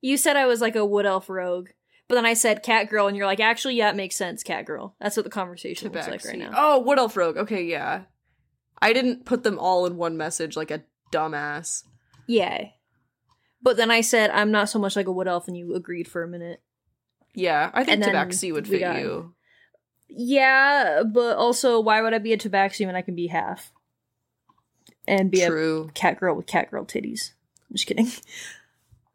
[0.00, 1.70] You said I was like a wood elf rogue,
[2.08, 4.64] but then I said cat girl, and you're like, actually, yeah, it makes sense, cat
[4.64, 4.96] girl.
[5.00, 6.52] That's what the conversation looks like right now.
[6.56, 7.36] Oh, Wood Elf Rogue.
[7.36, 8.02] Okay, yeah.
[8.82, 11.84] I didn't put them all in one message like a dumbass.
[12.26, 12.70] Yeah.
[13.62, 16.08] But then I said I'm not so much like a wood elf, and you agreed
[16.08, 16.62] for a minute.
[17.34, 19.34] Yeah, I think Tabaxi would fit got- you.
[20.08, 23.70] Yeah, but also, why would I be a tabaxi when I can be half?
[25.06, 25.90] And be a True.
[25.94, 27.32] cat girl with cat girl titties.
[27.68, 28.10] I'm just kidding.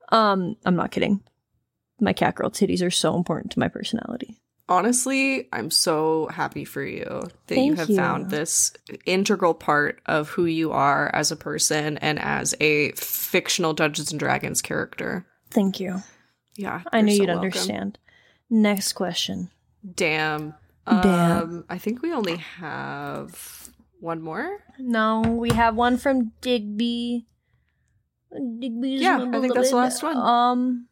[0.09, 1.21] Um, I'm not kidding.
[1.99, 4.37] My cat girl titties are so important to my personality.
[4.67, 7.95] Honestly, I'm so happy for you that you have you.
[7.95, 8.73] found this
[9.05, 14.19] integral part of who you are as a person and as a fictional Dungeons and
[14.19, 15.27] Dragons character.
[15.51, 16.01] Thank you.
[16.55, 16.81] Yeah.
[16.91, 17.45] I knew so you'd welcome.
[17.45, 17.99] understand.
[18.49, 19.51] Next question.
[19.93, 20.55] Damn.
[20.87, 21.41] Damn.
[21.41, 24.63] Um, I think we only have one more.
[24.79, 27.25] No, we have one from Digby.
[28.31, 30.17] Digby's Yeah, I think that's the last one.
[30.17, 30.87] Um,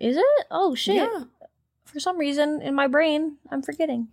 [0.00, 0.46] is it?
[0.50, 0.96] Oh shit!
[0.96, 1.24] Yeah.
[1.96, 4.08] For some reason, in my brain, I'm forgetting.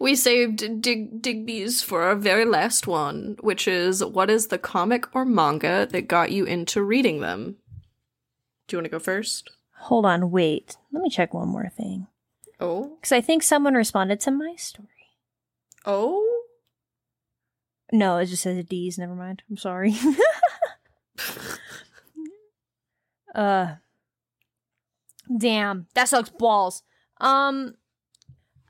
[0.00, 5.14] We saved Dig Digby's for our very last one, which is what is the comic
[5.14, 7.58] or manga that got you into reading them?
[8.66, 9.52] Do you want to go first?
[9.82, 10.76] Hold on, wait.
[10.90, 12.08] Let me check one more thing.
[12.58, 12.96] Oh.
[12.96, 14.88] Because I think someone responded to my story.
[15.86, 16.42] Oh?
[17.92, 18.98] No, it just says D's.
[18.98, 19.44] Never mind.
[19.48, 19.94] I'm sorry.
[23.36, 23.76] uh,
[25.38, 26.82] damn, that sucks balls.
[27.18, 27.74] Um,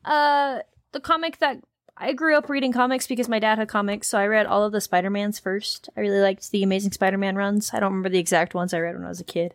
[0.05, 0.61] uh,
[0.93, 1.63] the comic that
[1.97, 4.73] I grew up reading comics because my dad had comics, so I read all of
[4.73, 5.89] the Spider Mans first.
[5.97, 7.73] I really liked the Amazing Spider Man runs.
[7.73, 9.55] I don't remember the exact ones I read when I was a kid,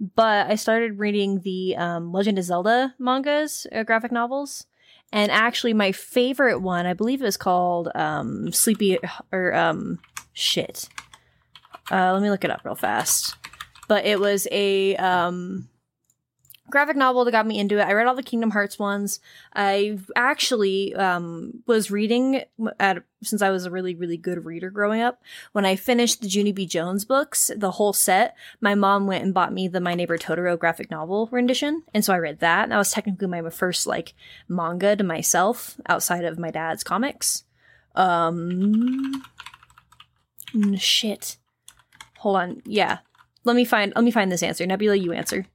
[0.00, 4.66] but I started reading the um, Legend of Zelda mangas, uh, graphic novels.
[5.12, 8.98] And actually, my favorite one, I believe, was called um, Sleepy
[9.30, 10.00] or um,
[10.32, 10.88] shit.
[11.90, 13.36] Uh, let me look it up real fast.
[13.86, 15.68] But it was a um,
[16.70, 17.84] graphic novel that got me into it.
[17.84, 19.20] I read all the Kingdom Hearts ones.
[19.54, 22.42] I actually um, was reading
[22.78, 25.22] at since I was a really really good reader growing up.
[25.52, 26.66] When I finished the Junie B.
[26.66, 30.58] Jones books, the whole set, my mom went and bought me the My Neighbor Totoro
[30.58, 32.68] graphic novel rendition, and so I read that.
[32.68, 34.14] That was technically my first like
[34.48, 37.44] manga to myself outside of my dad's comics.
[37.94, 39.24] Um,
[40.76, 41.38] shit.
[42.18, 42.62] Hold on.
[42.64, 42.98] Yeah.
[43.44, 44.66] Let me find let me find this answer.
[44.66, 45.46] Nebula, you answer.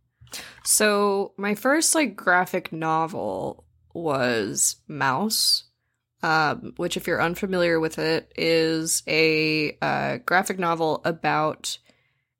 [0.63, 5.63] So my first like graphic novel was Maus,
[6.23, 11.77] um, which, if you're unfamiliar with it, is a uh, graphic novel about.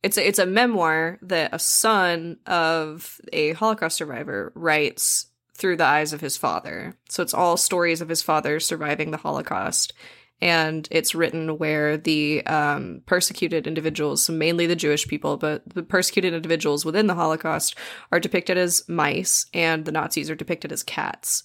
[0.04, 5.86] It's a, it's a memoir that a son of a Holocaust survivor writes through the
[5.86, 6.98] eyes of his father.
[7.10, 9.94] So it's all stories of his father surviving the Holocaust
[10.42, 16.34] and it's written where the um, persecuted individuals, mainly the Jewish people, but the persecuted
[16.34, 17.76] individuals within the Holocaust
[18.12, 21.44] are depicted as mice, and the Nazis are depicted as cats.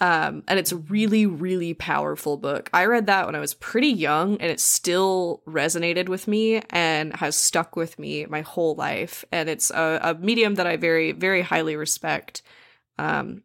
[0.00, 2.70] Um, and it's a really, really powerful book.
[2.72, 7.14] I read that when I was pretty young, and it still resonated with me and
[7.16, 9.24] has stuck with me my whole life.
[9.32, 12.42] And it's a, a medium that I very, very highly respect.
[12.96, 13.42] Um,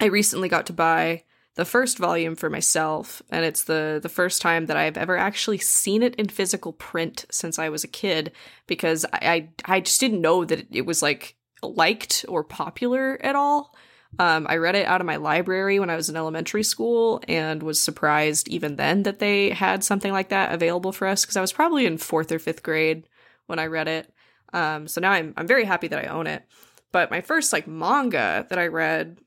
[0.00, 1.24] I recently got to buy
[1.58, 5.58] the first volume for myself, and it's the the first time that I've ever actually
[5.58, 8.30] seen it in physical print since I was a kid
[8.68, 13.34] because I I, I just didn't know that it was like liked or popular at
[13.34, 13.74] all.
[14.20, 17.60] Um, I read it out of my library when I was in elementary school and
[17.60, 21.40] was surprised even then that they had something like that available for us because I
[21.40, 23.08] was probably in fourth or fifth grade
[23.46, 24.14] when I read it.
[24.52, 26.44] Um, so now I'm I'm very happy that I own it.
[26.92, 29.18] But my first like manga that I read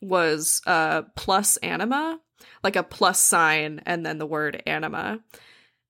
[0.00, 2.20] was uh plus anima,
[2.62, 5.20] like a plus sign and then the word anima.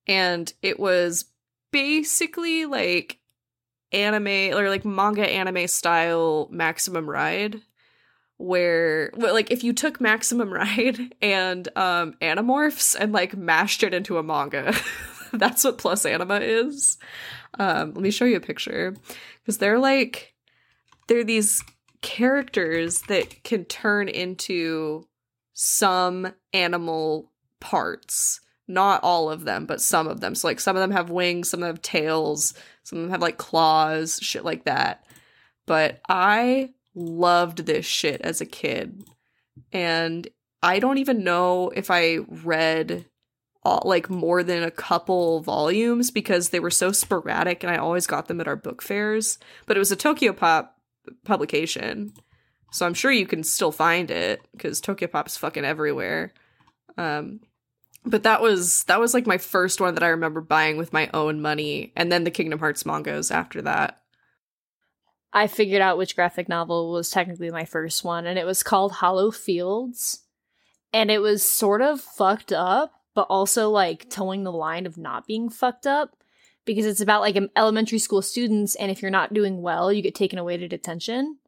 [0.06, 1.26] And it was
[1.70, 3.18] basically like
[3.92, 7.60] anime or like manga anime style maximum ride
[8.36, 13.94] where well, like if you took maximum ride and um animorphs and like mashed it
[13.94, 14.74] into a manga
[15.32, 16.98] that's what plus anima is
[17.58, 18.94] um let me show you a picture
[19.40, 20.34] because they're like
[21.08, 21.62] they're these
[22.00, 25.06] characters that can turn into
[25.54, 28.40] some animal parts.
[28.66, 30.34] Not all of them, but some of them.
[30.34, 33.10] So, like, some of them have wings, some of them have tails, some of them
[33.10, 35.04] have like claws, shit like that.
[35.66, 39.04] But I loved this shit as a kid.
[39.72, 40.28] And
[40.62, 43.06] I don't even know if I read
[43.62, 48.06] all, like more than a couple volumes because they were so sporadic and I always
[48.06, 49.38] got them at our book fairs.
[49.66, 50.68] But it was a Tokyopop
[51.24, 52.12] publication.
[52.72, 56.32] So I'm sure you can still find it because Tokyopop's fucking everywhere.
[56.96, 57.40] Um,
[58.04, 61.10] but that was that was like my first one that I remember buying with my
[61.12, 64.00] own money, and then the Kingdom Hearts mangas after that.
[65.32, 68.92] I figured out which graphic novel was technically my first one, and it was called
[68.92, 70.24] Hollow Fields,
[70.92, 75.26] and it was sort of fucked up, but also like towing the line of not
[75.26, 76.17] being fucked up
[76.68, 80.14] because it's about like elementary school students, and if you're not doing well, you get
[80.14, 81.38] taken away to detention.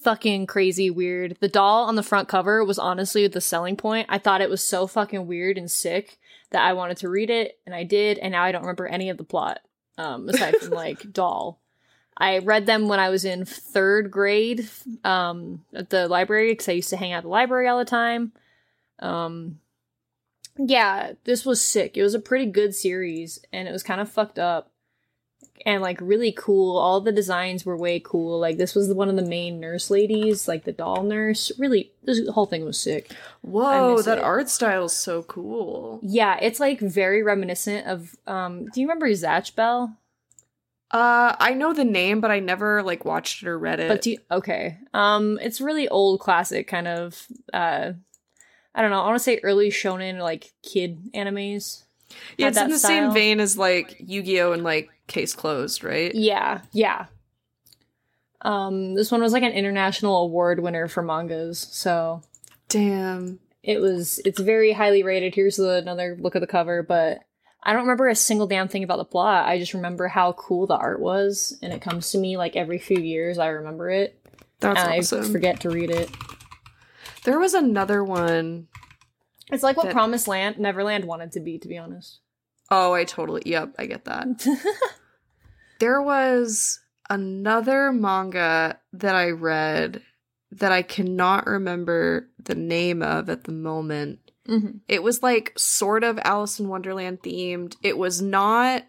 [0.00, 1.36] Fucking crazy weird.
[1.38, 4.08] The doll on the front cover was honestly the selling point.
[4.10, 6.18] I thought it was so fucking weird and sick
[6.50, 9.10] that I wanted to read it, and I did, and now I don't remember any
[9.10, 9.60] of the plot,
[9.96, 11.60] um, aside from like doll.
[12.16, 14.68] I read them when I was in third grade
[15.04, 17.84] um, at the library because I used to hang out at the library all the
[17.84, 18.32] time.
[18.98, 19.60] Um,
[20.56, 21.96] yeah, this was sick.
[21.96, 24.70] It was a pretty good series, and it was kind of fucked up
[25.64, 26.76] and like really cool.
[26.76, 28.38] All the designs were way cool.
[28.38, 31.52] Like this was one of the main nurse ladies, like the doll nurse.
[31.58, 33.12] Really, this whole thing was sick.
[33.42, 34.24] Whoa, that it.
[34.24, 36.00] art style is so cool.
[36.02, 38.14] Yeah, it's like very reminiscent of.
[38.26, 39.96] um Do you remember Zatch Bell?
[40.90, 43.88] Uh, I know the name, but I never like watched it or read it.
[43.88, 47.92] But do you, okay, um, it's really old classic kind of uh
[48.74, 49.00] I don't know.
[49.00, 51.84] I want to say early shonen like kid animes.
[52.36, 52.88] Yeah, it's in the style.
[52.88, 56.14] same vein as like Yu-Gi-Oh and like Case Closed, right?
[56.14, 57.06] Yeah, yeah.
[58.42, 62.22] Um, this one was like an international award winner for mangas, so
[62.68, 63.40] damn.
[63.62, 64.20] It was.
[64.26, 65.34] It's very highly rated.
[65.34, 67.20] Here's the, another look at the cover, but
[67.62, 69.48] I don't remember a single damn thing about the plot.
[69.48, 72.78] I just remember how cool the art was, and it comes to me like every
[72.78, 73.38] few years.
[73.38, 74.20] I remember it,
[74.60, 75.24] That's and awesome.
[75.24, 76.10] I forget to read it.
[77.24, 78.68] There was another one.
[79.50, 82.20] It's like what That- Promised Land, Neverland wanted to be, to be honest.
[82.70, 83.42] Oh, I totally.
[83.44, 84.46] Yep, I get that.
[85.80, 90.02] There was another manga that I read
[90.52, 94.30] that I cannot remember the name of at the moment.
[94.48, 94.80] Mhm.
[94.88, 97.74] It was like sort of Alice in Wonderland themed.
[97.82, 98.84] It was not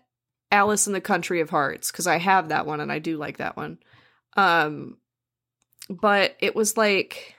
[0.51, 3.37] Alice in the Country of Hearts because I have that one and I do like
[3.37, 3.79] that one.
[4.37, 4.97] Um
[5.89, 7.34] but it was like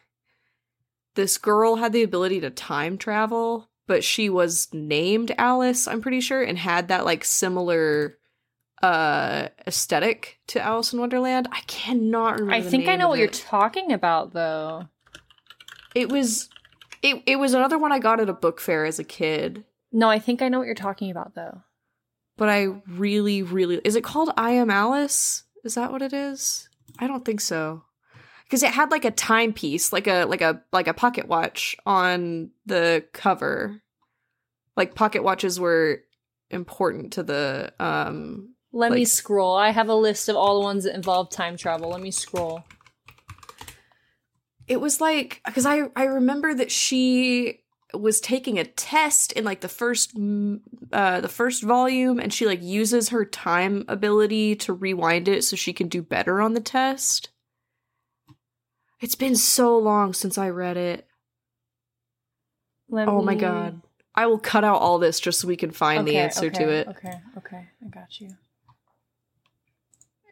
[1.17, 6.21] this girl had the ability to time travel, but she was named Alice, I'm pretty
[6.21, 8.17] sure, and had that like similar
[8.83, 11.49] uh aesthetic to Alice in Wonderland.
[11.51, 12.55] I cannot remember.
[12.55, 14.89] I think I know what you're talking about, though.
[15.95, 16.49] it was
[17.03, 19.65] it, it was another one I got at a book fair as a kid.
[19.93, 21.63] No, I think I know what you're talking about, though.
[22.37, 25.45] but I really, really is it called I Am Alice?
[25.65, 26.69] Is that what it is?
[26.99, 27.83] I don't think so.
[28.47, 32.51] Because it had like a timepiece, like a like a like a pocket watch on
[32.65, 33.83] the cover.
[34.77, 36.03] Like pocket watches were
[36.51, 39.57] important to the um Let me scroll.
[39.57, 41.91] I have a list of all the ones that involve time travel.
[41.91, 42.63] Let me scroll.
[44.69, 47.61] it was like because I I remember that she
[47.95, 50.13] was taking a test in like the first
[50.93, 55.57] uh the first volume and she like uses her time ability to rewind it so
[55.57, 57.31] she can do better on the test.
[59.01, 61.07] It's been so long since I read it.
[62.89, 63.83] Let Oh my god.
[64.15, 66.69] I will cut out all this just so we can find the Okay, answer to
[66.71, 66.89] it.
[66.89, 68.31] Okay, okay, I got you.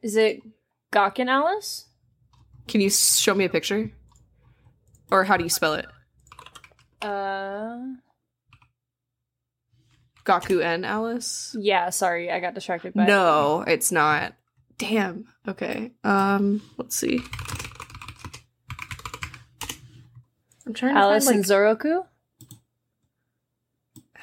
[0.02, 0.40] Is it
[0.92, 1.86] Gakuen Alice?
[2.66, 3.90] Can you show me a picture?
[5.10, 5.86] Or how do you spell it?
[7.02, 7.78] Uh,
[10.24, 11.54] Gakuen Alice?
[11.58, 11.90] yeah.
[11.90, 12.94] Sorry, I got distracted.
[12.94, 14.32] by No, it's not.
[14.78, 15.26] Damn.
[15.46, 15.92] Okay.
[16.02, 17.20] Um, let's see.
[20.66, 22.06] I'm trying to Alice find and like Zoroku.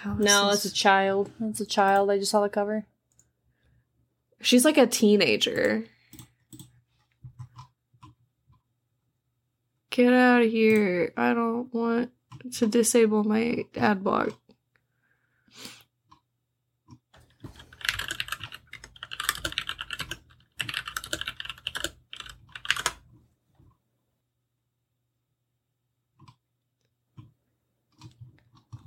[0.03, 1.31] Alice No, it's a child.
[1.41, 2.09] It's a child.
[2.09, 2.85] I just saw the cover.
[4.41, 5.85] She's like a teenager.
[9.91, 11.13] Get out of here.
[11.15, 12.11] I don't want
[12.53, 14.29] to disable my ad block.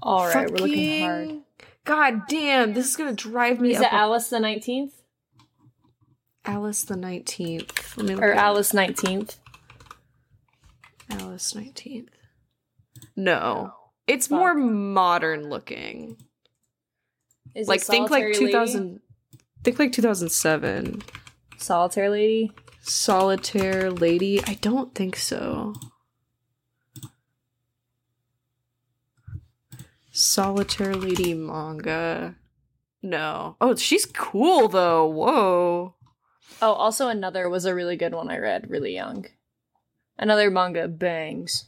[0.05, 1.31] All right, we're looking hard.
[1.85, 3.81] God damn, this is gonna drive me up.
[3.81, 3.93] Is up.
[3.93, 4.93] it Alice the Nineteenth
[6.45, 7.97] Alice the Nineteenth.
[7.97, 8.33] Let me look or.
[8.35, 9.39] Alice Nineteenth?
[11.11, 12.11] Alice Nineteenth.
[13.17, 13.73] No,
[14.07, 14.39] it's Fuck.
[14.39, 16.17] more modern looking.
[17.55, 18.53] Is like it think like Solitary two Lady?
[18.53, 19.01] thousand.
[19.63, 21.03] Think like two thousand seven.
[21.57, 22.53] Solitaire Lady.
[22.83, 24.43] Solitaire Lady.
[24.45, 25.73] I don't think so.
[30.17, 32.37] Solitaire Lady manga.
[33.03, 33.57] No.
[33.61, 35.05] Oh, she's cool though.
[35.07, 35.95] Whoa.
[36.63, 39.27] Oh, also another was a really good one I read really young.
[40.17, 41.65] Another manga bangs.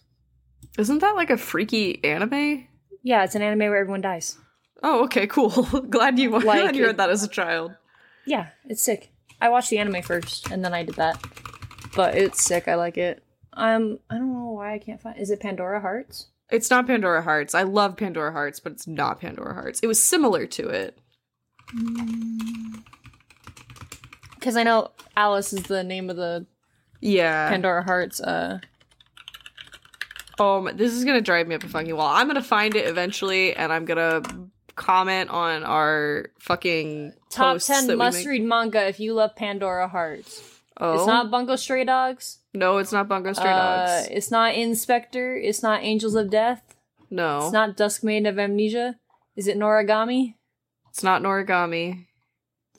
[0.79, 2.69] Isn't that like a freaky anime?
[3.03, 4.39] Yeah, it's an anime where everyone dies.
[4.81, 5.51] Oh, okay, cool.
[5.91, 7.75] glad you Like glad you read that as a child.
[8.27, 9.11] Yeah, it's sick.
[9.41, 11.21] I watched the anime first, and then I did that.
[11.97, 12.69] But it's sick.
[12.69, 13.25] I like it.
[13.55, 15.19] Um, I don't know why I can't find.
[15.19, 16.29] Is it Pandora Hearts?
[16.51, 17.55] It's not Pandora Hearts.
[17.55, 19.81] I love Pandora Hearts, but it's not Pandora Hearts.
[19.81, 20.99] It was similar to it.
[24.35, 26.47] Because I know Alice is the name of the
[27.01, 27.49] Yeah.
[27.49, 28.21] Pandora Hearts.
[28.21, 28.61] Uh,
[30.39, 32.14] Oh, my, this is gonna drive me up a fucking wall.
[32.14, 34.21] I'm gonna find it eventually, and I'm gonna
[34.75, 40.55] comment on our fucking top ten must read manga if you love Pandora Hearts.
[40.79, 42.39] Oh, It's not Bungo Stray Dogs.
[42.53, 44.09] no, it's not Bungo Stray Uh, Dogs.
[44.11, 45.37] it's not Inspector.
[45.37, 46.63] It's not Angels of Death.
[47.11, 48.97] No, It's not Dusk Maiden of Amnesia.
[49.37, 50.35] Is it Noragami?
[50.91, 52.07] It's not Noragami.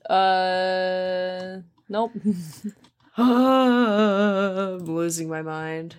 [0.09, 2.11] Uh, nope.
[3.17, 5.95] I'm losing my mind.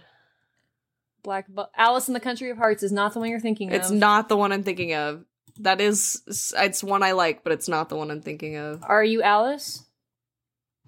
[1.23, 3.89] Black Bu- Alice in the Country of Hearts is not the one you're thinking It's
[3.89, 3.93] of.
[3.95, 5.25] It's not the one I'm thinking of.
[5.61, 6.23] That is,
[6.57, 8.83] it's one I like, but it's not the one I'm thinking of.
[8.87, 9.85] Are you Alice?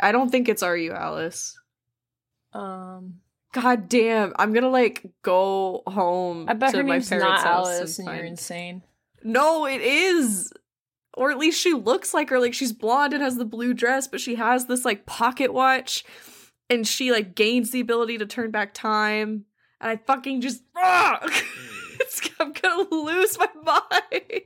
[0.01, 1.59] I don't think it's Are You Alice.
[2.53, 3.21] Um,
[3.53, 6.47] God damn, I'm gonna like go home.
[6.49, 8.83] I bet to her my name's parents' not house Alice, and and you're insane.
[9.23, 10.53] No, it is.
[11.15, 12.41] Or at least she looks like her.
[12.41, 16.05] Like she's blonde and has the blue dress, but she has this like pocket watch
[16.71, 19.45] and she like gains the ability to turn back time.
[19.81, 21.21] And I fucking just ah!
[22.41, 24.43] I'm gonna lose my mind.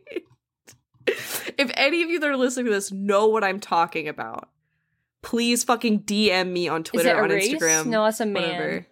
[1.06, 4.48] if any of you that are listening to this know what I'm talking about,
[5.24, 7.52] please fucking DM me on Twitter, it on erased?
[7.55, 7.86] Instagram.
[7.86, 8.42] No, that's a man.
[8.42, 8.86] whatever.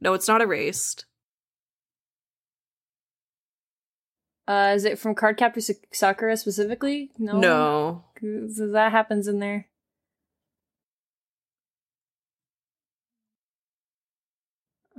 [0.00, 1.04] No, it's not erased.
[4.48, 7.10] Uh, is it from Cardcaptor Sa- Sakura specifically?
[7.18, 7.38] No.
[7.38, 8.04] No.
[8.22, 9.66] that happens in there.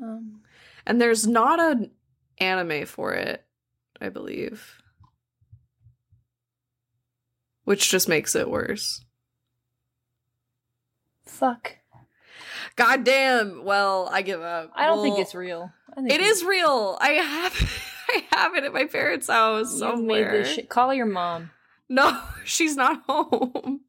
[0.01, 0.41] Um,
[0.85, 1.91] And there's not an
[2.39, 3.45] anime for it,
[3.99, 4.81] I believe.
[7.65, 9.03] Which just makes it worse.
[11.30, 11.77] Fuck.
[12.76, 13.64] God damn.
[13.64, 14.72] Well, I give up.
[14.76, 15.72] I don't think it's real.
[15.95, 16.97] Think It is real.
[17.01, 20.31] I have I have it at my parents' house You somewhere.
[20.31, 20.69] made this shit.
[20.69, 21.51] Call your mom.
[21.89, 23.81] No, she's not home.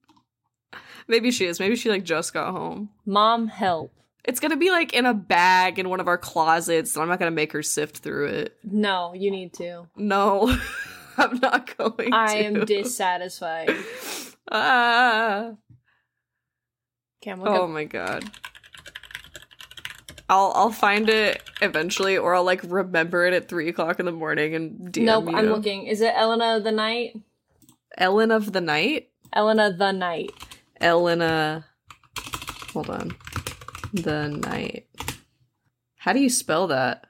[1.09, 1.59] Maybe she is.
[1.61, 2.91] Maybe she like just got home.
[3.07, 3.93] Mom, help.
[4.25, 7.19] It's gonna be like in a bag in one of our closets, and I'm not
[7.19, 8.57] gonna make her sift through it.
[8.65, 9.87] No, you need to.
[9.97, 10.57] No,
[11.17, 12.13] I'm not going.
[12.13, 12.45] I to.
[12.45, 13.71] am dissatisfied.
[14.51, 15.53] ah.
[17.27, 17.73] I'm Oh looking.
[17.75, 18.31] my god.
[20.29, 24.13] I'll I'll find it eventually, or I'll like remember it at three o'clock in the
[24.13, 25.37] morning and DM nope, you.
[25.37, 25.87] I'm looking.
[25.87, 27.17] Is it Elena of the Night?
[27.99, 29.09] Ellen of the Night.
[29.33, 30.31] Elena the Night.
[30.81, 31.67] Elena.
[32.73, 33.17] Hold on.
[33.93, 34.87] The Night.
[35.99, 37.07] How do you spell that?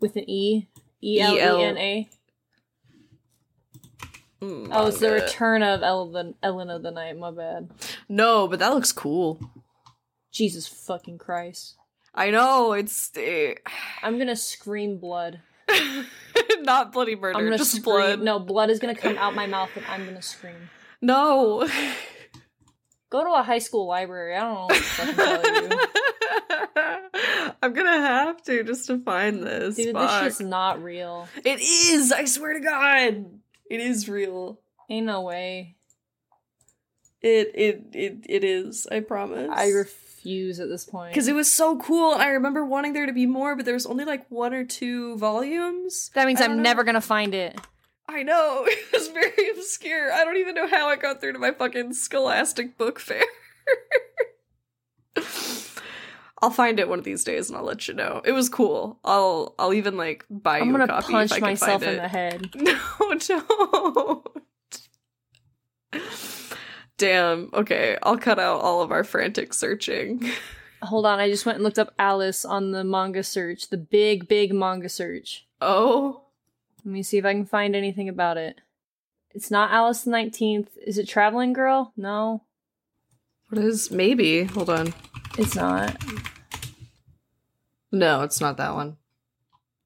[0.00, 0.68] With an E.
[1.02, 2.08] E L E N A.
[4.42, 5.24] Mm, Oh, it's the manga.
[5.24, 7.18] return of Ellen, the, Elena the Night.
[7.18, 7.70] My bad.
[8.08, 9.40] No, but that looks cool.
[10.30, 11.76] Jesus fucking Christ.
[12.14, 13.54] I know it's eh,
[14.02, 15.40] I'm gonna scream blood.
[16.60, 17.82] not bloody murder, I'm gonna just scream.
[17.84, 18.20] blood.
[18.22, 20.70] No, blood is gonna come out my mouth and I'm gonna scream.
[21.00, 21.68] No.
[23.10, 24.34] Go to a high school library.
[24.36, 25.80] I don't know what to tell you.
[27.62, 29.76] I'm gonna have to just to find this.
[29.76, 30.22] Dude, Fuck.
[30.24, 31.28] this shit's not real.
[31.44, 32.12] It is.
[32.12, 33.26] I swear to God,
[33.70, 34.60] it is real.
[34.88, 35.76] Ain't no way.
[37.22, 38.86] It it it it is.
[38.90, 39.50] I promise.
[39.52, 41.12] I refuse at this point.
[41.12, 42.12] because it was so cool.
[42.12, 44.64] and I remember wanting there to be more, but there was only like one or
[44.64, 46.10] two volumes.
[46.14, 46.62] that means I'm know.
[46.62, 47.58] never gonna find it.
[48.08, 50.12] I know it was very obscure.
[50.12, 53.24] I don't even know how I got through to my fucking Scholastic book fair.
[56.42, 58.20] I'll find it one of these days and I'll let you know.
[58.24, 58.98] It was cool.
[59.04, 61.48] I'll I'll even like buy I'm you a copy gonna copy punch if I can
[61.48, 62.50] myself in the head.
[63.08, 64.22] No,
[65.92, 66.02] don't.
[66.98, 67.50] Damn.
[67.52, 70.30] Okay, I'll cut out all of our frantic searching.
[70.82, 74.28] Hold on, I just went and looked up Alice on the manga search, the big,
[74.28, 75.46] big manga search.
[75.60, 76.22] Oh,
[76.84, 78.60] Let me see if I can find anything about it.
[79.34, 80.68] It's not Alice the 19th.
[80.86, 81.92] Is it Traveling Girl?
[81.96, 82.42] No,
[83.48, 84.44] what is maybe?
[84.44, 84.94] Hold on.
[85.38, 85.96] It's not.
[87.92, 88.96] No, it's not that one.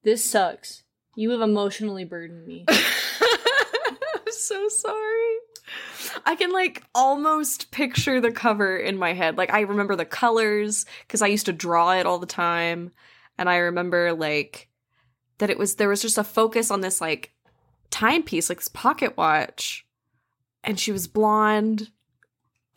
[0.02, 0.84] This sucks.
[1.14, 2.64] You have emotionally burdened me.
[2.68, 5.36] I'm so sorry.
[6.24, 9.36] I can like almost picture the cover in my head.
[9.36, 12.92] Like I remember the colors because I used to draw it all the time,
[13.38, 14.68] and I remember like
[15.38, 17.32] that it was there was just a focus on this like
[17.90, 19.86] timepiece, like this pocket watch,
[20.64, 21.90] and she was blonde.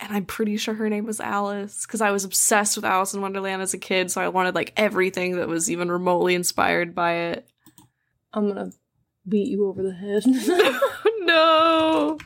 [0.04, 3.22] And I'm pretty sure her name was Alice because I was obsessed with Alice in
[3.22, 7.12] Wonderland as a kid, so I wanted like everything that was even remotely inspired by
[7.12, 7.48] it.
[8.34, 8.70] I'm gonna
[9.26, 10.24] beat you over the head.
[11.20, 12.18] no.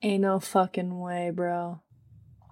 [0.00, 1.82] Ain't no fucking way, bro.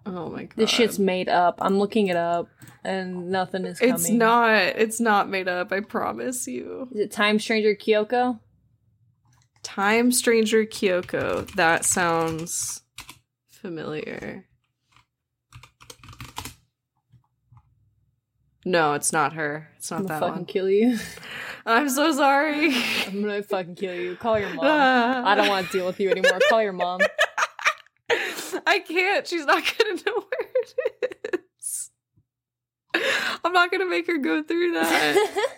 [0.04, 0.56] Oh my god.
[0.56, 1.58] This shit's made up.
[1.62, 2.48] I'm looking it up,
[2.84, 3.94] and nothing is coming.
[3.94, 4.52] It's not.
[4.52, 5.72] It's not made up.
[5.72, 6.88] I promise you.
[6.92, 8.40] Is it Time Stranger Kyoko?
[9.62, 11.50] Time Stranger Kyoko.
[11.54, 12.81] That sounds
[13.62, 14.44] familiar.
[18.64, 19.70] No, it's not her.
[19.76, 20.46] It's not I'm gonna that fucking one.
[20.46, 20.98] kill you.
[21.66, 22.74] I'm so sorry.
[23.06, 24.16] I'm gonna fucking kill you.
[24.16, 24.64] Call your mom.
[24.66, 26.38] I don't want to deal with you anymore.
[26.48, 27.00] Call your mom.
[28.66, 29.26] I can't.
[29.26, 30.50] She's not gonna know where
[31.02, 31.90] it is.
[33.44, 35.48] I'm not gonna make her go through that.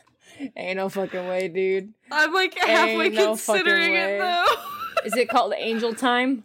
[0.56, 1.93] Ain't no fucking way, dude.
[2.10, 4.44] I'm like halfway Ain't considering it though.
[5.05, 6.44] Is it called Angel Time?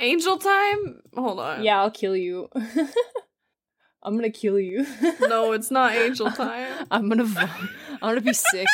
[0.00, 1.02] Angel time?
[1.14, 1.62] Hold on.
[1.62, 2.48] Yeah, I'll kill you.
[4.02, 4.86] I'm gonna kill you.
[5.20, 6.86] No, it's not angel time.
[6.90, 7.68] I'm gonna vom-
[8.00, 8.66] I'm gonna be sick.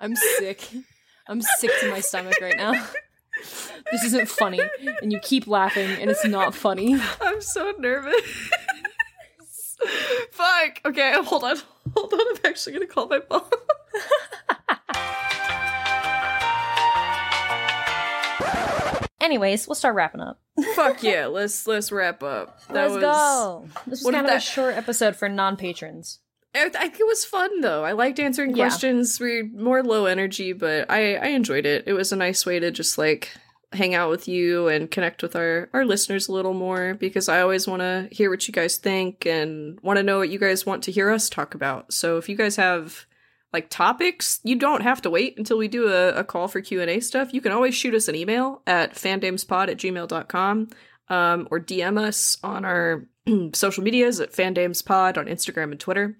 [0.00, 0.68] I'm sick.
[1.28, 2.72] I'm sick to my stomach right now.
[3.92, 4.60] This isn't funny,
[5.00, 6.98] and you keep laughing, and it's not funny.
[7.20, 8.20] I'm so nervous.
[10.32, 10.80] Fuck.
[10.84, 11.56] Okay, hold on.
[11.96, 12.20] Hold on.
[12.20, 13.42] I'm actually gonna call my mom.
[19.22, 20.40] Anyways, we'll start wrapping up.
[20.74, 21.26] Fuck yeah.
[21.26, 22.60] Let's let's wrap up.
[22.68, 23.68] That Let's was, go.
[23.86, 26.18] This was kind of a short episode for non-patrons.
[26.54, 27.84] I, I think it was fun though.
[27.84, 28.64] I liked answering Yeah.
[28.66, 29.18] questions.
[29.20, 31.84] We're more low energy, but I I enjoyed it.
[31.86, 33.30] It was a nice way to just like
[33.72, 37.40] hang out with you and connect with our our listeners a little more because I
[37.40, 40.66] always want to hear what you guys think and want to know what you guys
[40.66, 41.92] want to hear us talk about.
[41.92, 43.06] So if you guys have
[43.52, 47.00] like topics, you don't have to wait until we do a, a call for Q&A
[47.00, 47.34] stuff.
[47.34, 50.68] You can always shoot us an email at fandamespod at gmail.com
[51.08, 53.06] um, or DM us on our
[53.52, 56.16] social medias at fandamespod on Instagram and Twitter.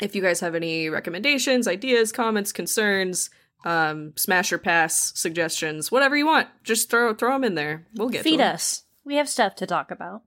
[0.00, 3.30] If you guys have any recommendations, ideas, comments, concerns,
[3.64, 7.86] um, smash or pass suggestions, whatever you want, just throw throw them in there.
[7.94, 8.82] We'll get Feed us.
[9.04, 10.22] We have stuff to talk about.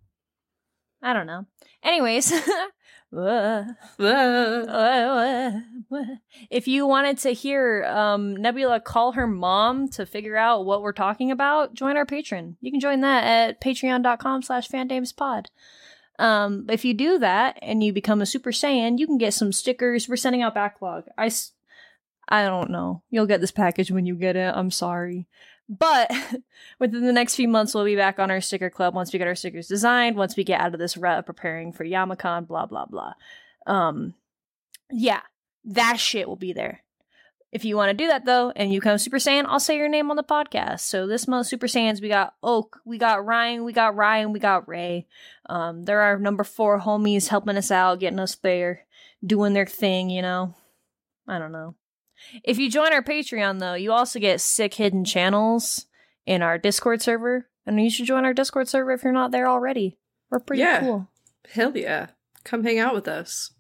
[1.04, 1.46] I don't know.
[1.84, 2.34] Anyways.
[6.52, 10.94] if you wanted to hear um, Nebula call her mom to figure out what we're
[10.94, 12.58] talking about, join our patron.
[12.62, 15.46] You can join that at patreon.com slash fandamespod.
[16.20, 19.54] Um, if you do that and you become a Super Saiyan, you can get some
[19.54, 20.08] stickers.
[20.08, 21.06] We're sending out backlog.
[21.18, 21.32] I,
[22.28, 23.02] I don't know.
[23.10, 24.54] You'll get this package when you get it.
[24.54, 25.28] I'm sorry.
[25.70, 26.12] But
[26.80, 29.28] within the next few months, we'll be back on our sticker club once we get
[29.28, 32.66] our stickers designed, once we get out of this rut of preparing for Yamacon, blah,
[32.66, 33.14] blah, blah.
[33.68, 34.16] Um,
[34.92, 35.22] yeah,
[35.66, 36.82] that shit will be there.
[37.52, 39.90] If you want to do that though, and you come Super Saiyan, I'll say your
[39.90, 40.82] name on the podcast.
[40.82, 44.40] So this month, Super Saiyans, we got Oak, we got Ryan, we got Ryan, we
[44.40, 45.08] got Ray.
[45.48, 48.86] Um, there are number four homies helping us out, getting us there,
[49.26, 50.54] doing their thing, you know.
[51.28, 51.76] I don't know.
[52.44, 55.86] If you join our Patreon though, you also get sick hidden channels
[56.26, 57.48] in our Discord server.
[57.66, 59.98] And you should join our Discord server if you're not there already.
[60.30, 60.80] We're pretty Yeah.
[60.80, 61.08] cool.
[61.54, 62.08] Hell yeah.
[62.44, 63.52] Come hang out with us.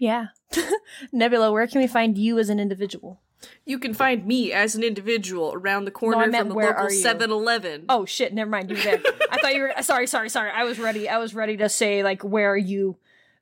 [0.00, 0.28] Yeah.
[1.12, 3.20] Nebula, where can we find you as an individual?
[3.66, 6.88] You can find me as an individual around the corner meant from the local are
[6.88, 7.84] 7-Eleven.
[7.88, 8.70] Oh shit, never mind.
[8.70, 9.00] You there.
[9.30, 10.50] I thought you were sorry, sorry, sorry.
[10.50, 11.08] I was ready.
[11.08, 12.96] I was ready to say like where are you?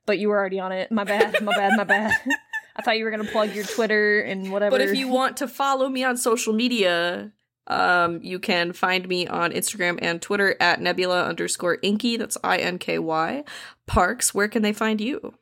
[0.05, 0.91] But you were already on it.
[0.91, 2.11] My bad, my bad, my bad.
[2.75, 4.71] I thought you were gonna plug your Twitter and whatever.
[4.71, 7.31] But if you want to follow me on social media,
[7.67, 12.17] um, you can find me on Instagram and Twitter at nebula underscore inky.
[12.17, 13.43] That's I N K Y.
[13.85, 15.35] Parks, where can they find you?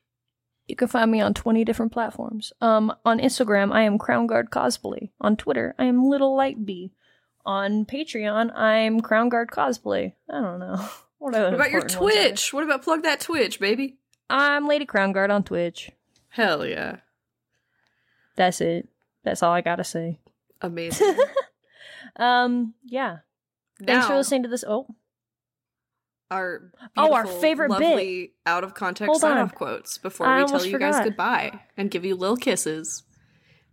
[0.68, 2.53] You can find me on 20 different platforms.
[2.62, 5.10] Um, on Instagram, I am Crown Guard Cosplay.
[5.20, 6.94] On Twitter, I am Little Light Bee.
[7.45, 10.14] On Patreon, I'm Crown Guard Cosplay.
[10.30, 10.86] I don't know.
[11.18, 12.52] What, What about your Twitch?
[12.52, 13.98] What about plug that Twitch, baby?
[14.28, 15.91] I'm Lady Crown Guard on Twitch.
[16.30, 16.98] Hell yeah.
[18.36, 18.88] That's it.
[19.24, 20.20] That's all I gotta say.
[20.62, 21.18] Amazing.
[22.18, 23.18] Um, yeah.
[23.86, 24.66] Thanks for listening to this.
[24.68, 24.88] Oh,
[26.30, 27.80] Our Oh, our favorite bit.
[27.90, 31.62] lovely out of context Hold sign off quotes before I we tell you guys goodbye
[31.78, 33.03] and give you little kisses.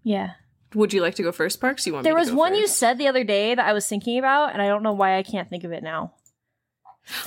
[0.03, 0.33] yeah.
[0.75, 1.87] Would you like to go first, Parks?
[1.87, 3.89] You want There me to was one you said the other day that I was
[3.89, 6.13] thinking about, and I don't know why I can't think of it now.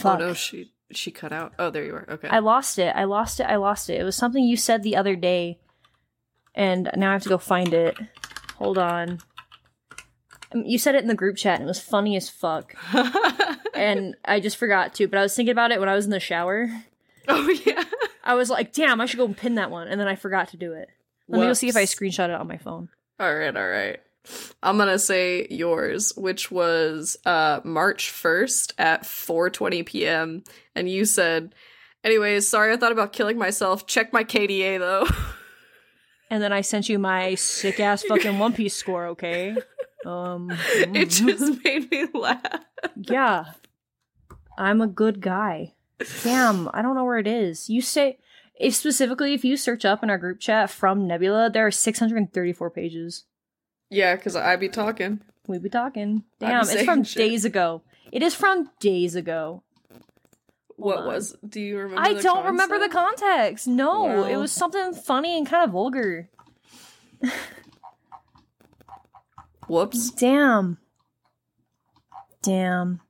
[0.06, 1.54] Oh no, she she cut out.
[1.58, 2.06] Oh, there you are.
[2.08, 2.28] Okay.
[2.28, 2.96] I lost it.
[2.96, 3.46] I lost it.
[3.46, 4.00] I lost it.
[4.00, 5.60] It was something you said the other day,
[6.56, 7.98] and now I have to go find it.
[8.58, 9.20] Hold on.
[10.54, 12.76] Um, You said it in the group chat, and it was funny as fuck.
[13.74, 16.12] And I just forgot to, but I was thinking about it when I was in
[16.12, 16.70] the shower.
[17.28, 17.84] oh yeah.
[18.24, 20.50] I was like, damn, I should go and pin that one, and then I forgot
[20.50, 20.90] to do it.
[21.28, 22.90] Let me go see if I screenshot it on my phone.
[23.20, 24.00] All right, all right.
[24.62, 30.44] I'm gonna say yours, which was uh March 1st at 4:20 p.m.
[30.76, 31.56] And you said,
[32.04, 33.88] "Anyways, sorry, I thought about killing myself.
[33.88, 35.08] Check my KDA though."
[36.32, 39.56] And then I sent you my sick ass fucking One Piece score, okay?
[40.04, 42.42] Um, it just made me laugh.
[42.96, 43.52] yeah.
[44.58, 45.76] I'm a good guy.
[46.24, 47.70] Damn, I don't know where it is.
[47.70, 48.18] You say
[48.60, 52.72] if specifically if you search up in our group chat from Nebula, there are 634
[52.72, 53.26] pages.
[53.92, 55.22] Yeah, because I be talking.
[55.46, 56.24] We be talking.
[56.42, 57.18] I be Damn, it's from shit.
[57.20, 57.84] days ago.
[58.12, 59.62] It is from days ago.
[60.82, 61.08] What on.
[61.08, 61.36] was?
[61.48, 62.02] Do you remember?
[62.02, 63.68] I don't remember the context.
[63.68, 66.30] No, it was something funny and kind of vulgar.
[69.68, 70.12] Whoops.
[70.12, 70.80] Damn.
[72.42, 73.02] Damn.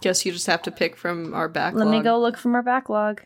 [0.00, 1.86] Guess you just have to pick from our backlog.
[1.86, 3.22] Let me go look from our backlog.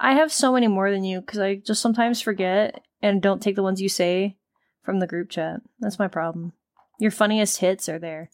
[0.00, 3.56] I have so many more than you because I just sometimes forget and don't take
[3.56, 4.36] the ones you say
[4.82, 5.60] from the group chat.
[5.80, 6.52] That's my problem.
[6.98, 8.30] Your funniest hits are there.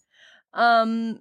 [0.52, 1.20] Um,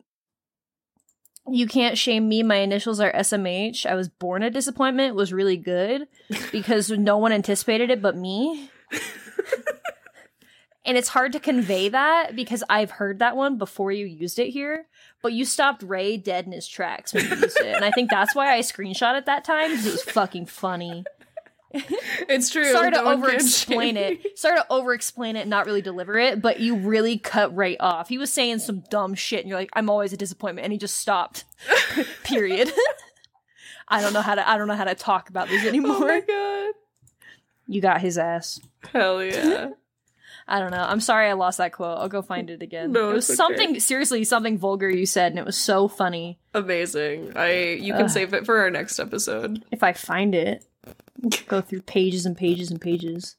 [1.50, 2.44] you can't shame me.
[2.44, 3.86] My initials are SMH.
[3.86, 5.16] I was born a disappointment.
[5.16, 6.08] Was really good
[6.52, 8.70] because no one anticipated it but me.
[10.86, 14.50] and it's hard to convey that because I've heard that one before you used it
[14.50, 14.88] here.
[15.22, 18.10] But you stopped Ray dead in his tracks when you used it, and I think
[18.10, 21.06] that's why I screenshot it that time because it was fucking funny.
[21.74, 22.72] It's true.
[22.72, 24.38] Sorry to no over explain it.
[24.38, 27.78] Sorry to over explain it and not really deliver it, but you really cut right
[27.80, 28.10] off.
[28.10, 30.78] He was saying some dumb shit, and you're like, "I'm always a disappointment," and he
[30.78, 31.46] just stopped.
[32.24, 32.72] Period.
[33.88, 34.48] I don't know how to.
[34.48, 36.00] I don't know how to talk about this Oh anymore.
[36.00, 36.74] my god.
[37.68, 38.60] you got his ass.
[38.92, 39.70] Hell yeah.
[40.48, 40.84] I don't know.
[40.84, 41.98] I'm sorry I lost that quote.
[42.00, 42.92] I'll go find it again.
[42.92, 43.36] No, it was okay.
[43.36, 46.38] something seriously something vulgar you said, and it was so funny.
[46.54, 47.34] Amazing.
[47.38, 48.10] I you can Ugh.
[48.10, 49.64] save it for our next episode.
[49.72, 50.66] If I find it,
[51.48, 53.36] go through pages and pages and pages.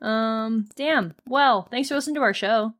[0.00, 1.14] Um, damn.
[1.26, 2.74] Well, thanks for listening to our show.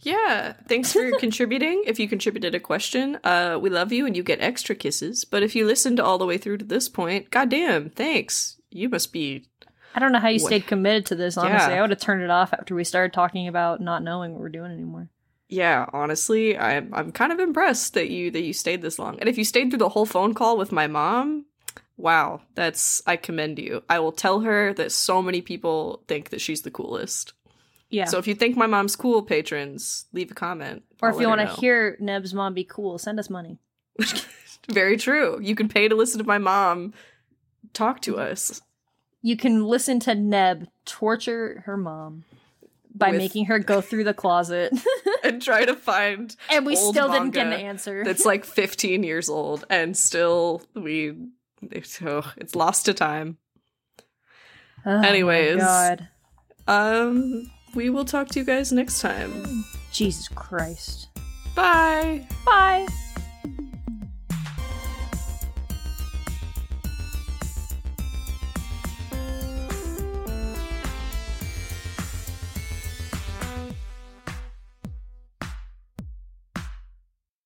[0.00, 0.54] Yeah.
[0.68, 1.84] Thanks for contributing.
[1.86, 5.24] If you contributed a question, uh, we love you and you get extra kisses.
[5.24, 8.56] But if you listened all the way through to this point, goddamn, thanks.
[8.70, 9.46] You must be
[9.94, 11.36] I don't know how you Wha- stayed committed to this.
[11.36, 11.78] Honestly, Yeah.
[11.78, 14.48] I would have turned it off after we started talking about not knowing what we're
[14.48, 15.08] doing anymore.
[15.48, 19.18] Yeah, honestly, I'm I'm kind of impressed that you that you stayed this long.
[19.18, 21.46] And if you stayed through the whole phone call with my mom,
[21.98, 23.82] wow, that's I commend you.
[23.90, 27.34] I will tell her that so many people think that she's the coolest.
[27.90, 28.06] Yeah.
[28.06, 30.84] So if you think my mom's cool, patrons, leave a comment.
[31.02, 33.58] or I'll if you want to hear Neb's mom be cool, send us money.
[34.70, 35.38] Very true.
[35.42, 36.94] You can pay to listen to my mom
[37.72, 38.32] talk to mm-hmm.
[38.32, 38.60] us.
[39.22, 42.24] You can listen to Neb torture her mom
[42.94, 44.72] by With- making her go through the closet,
[45.24, 48.04] and try to find and we still didn't get an answer.
[48.04, 51.14] that's like 15 years old and still we
[51.72, 53.38] it's, oh, it's lost to time.
[54.86, 55.58] Oh anyways.
[55.58, 56.08] God,
[56.66, 59.64] Um we will talk to you guys next time.
[59.92, 61.08] Jesus Christ!
[61.54, 62.26] Bye.
[62.46, 62.86] Bye.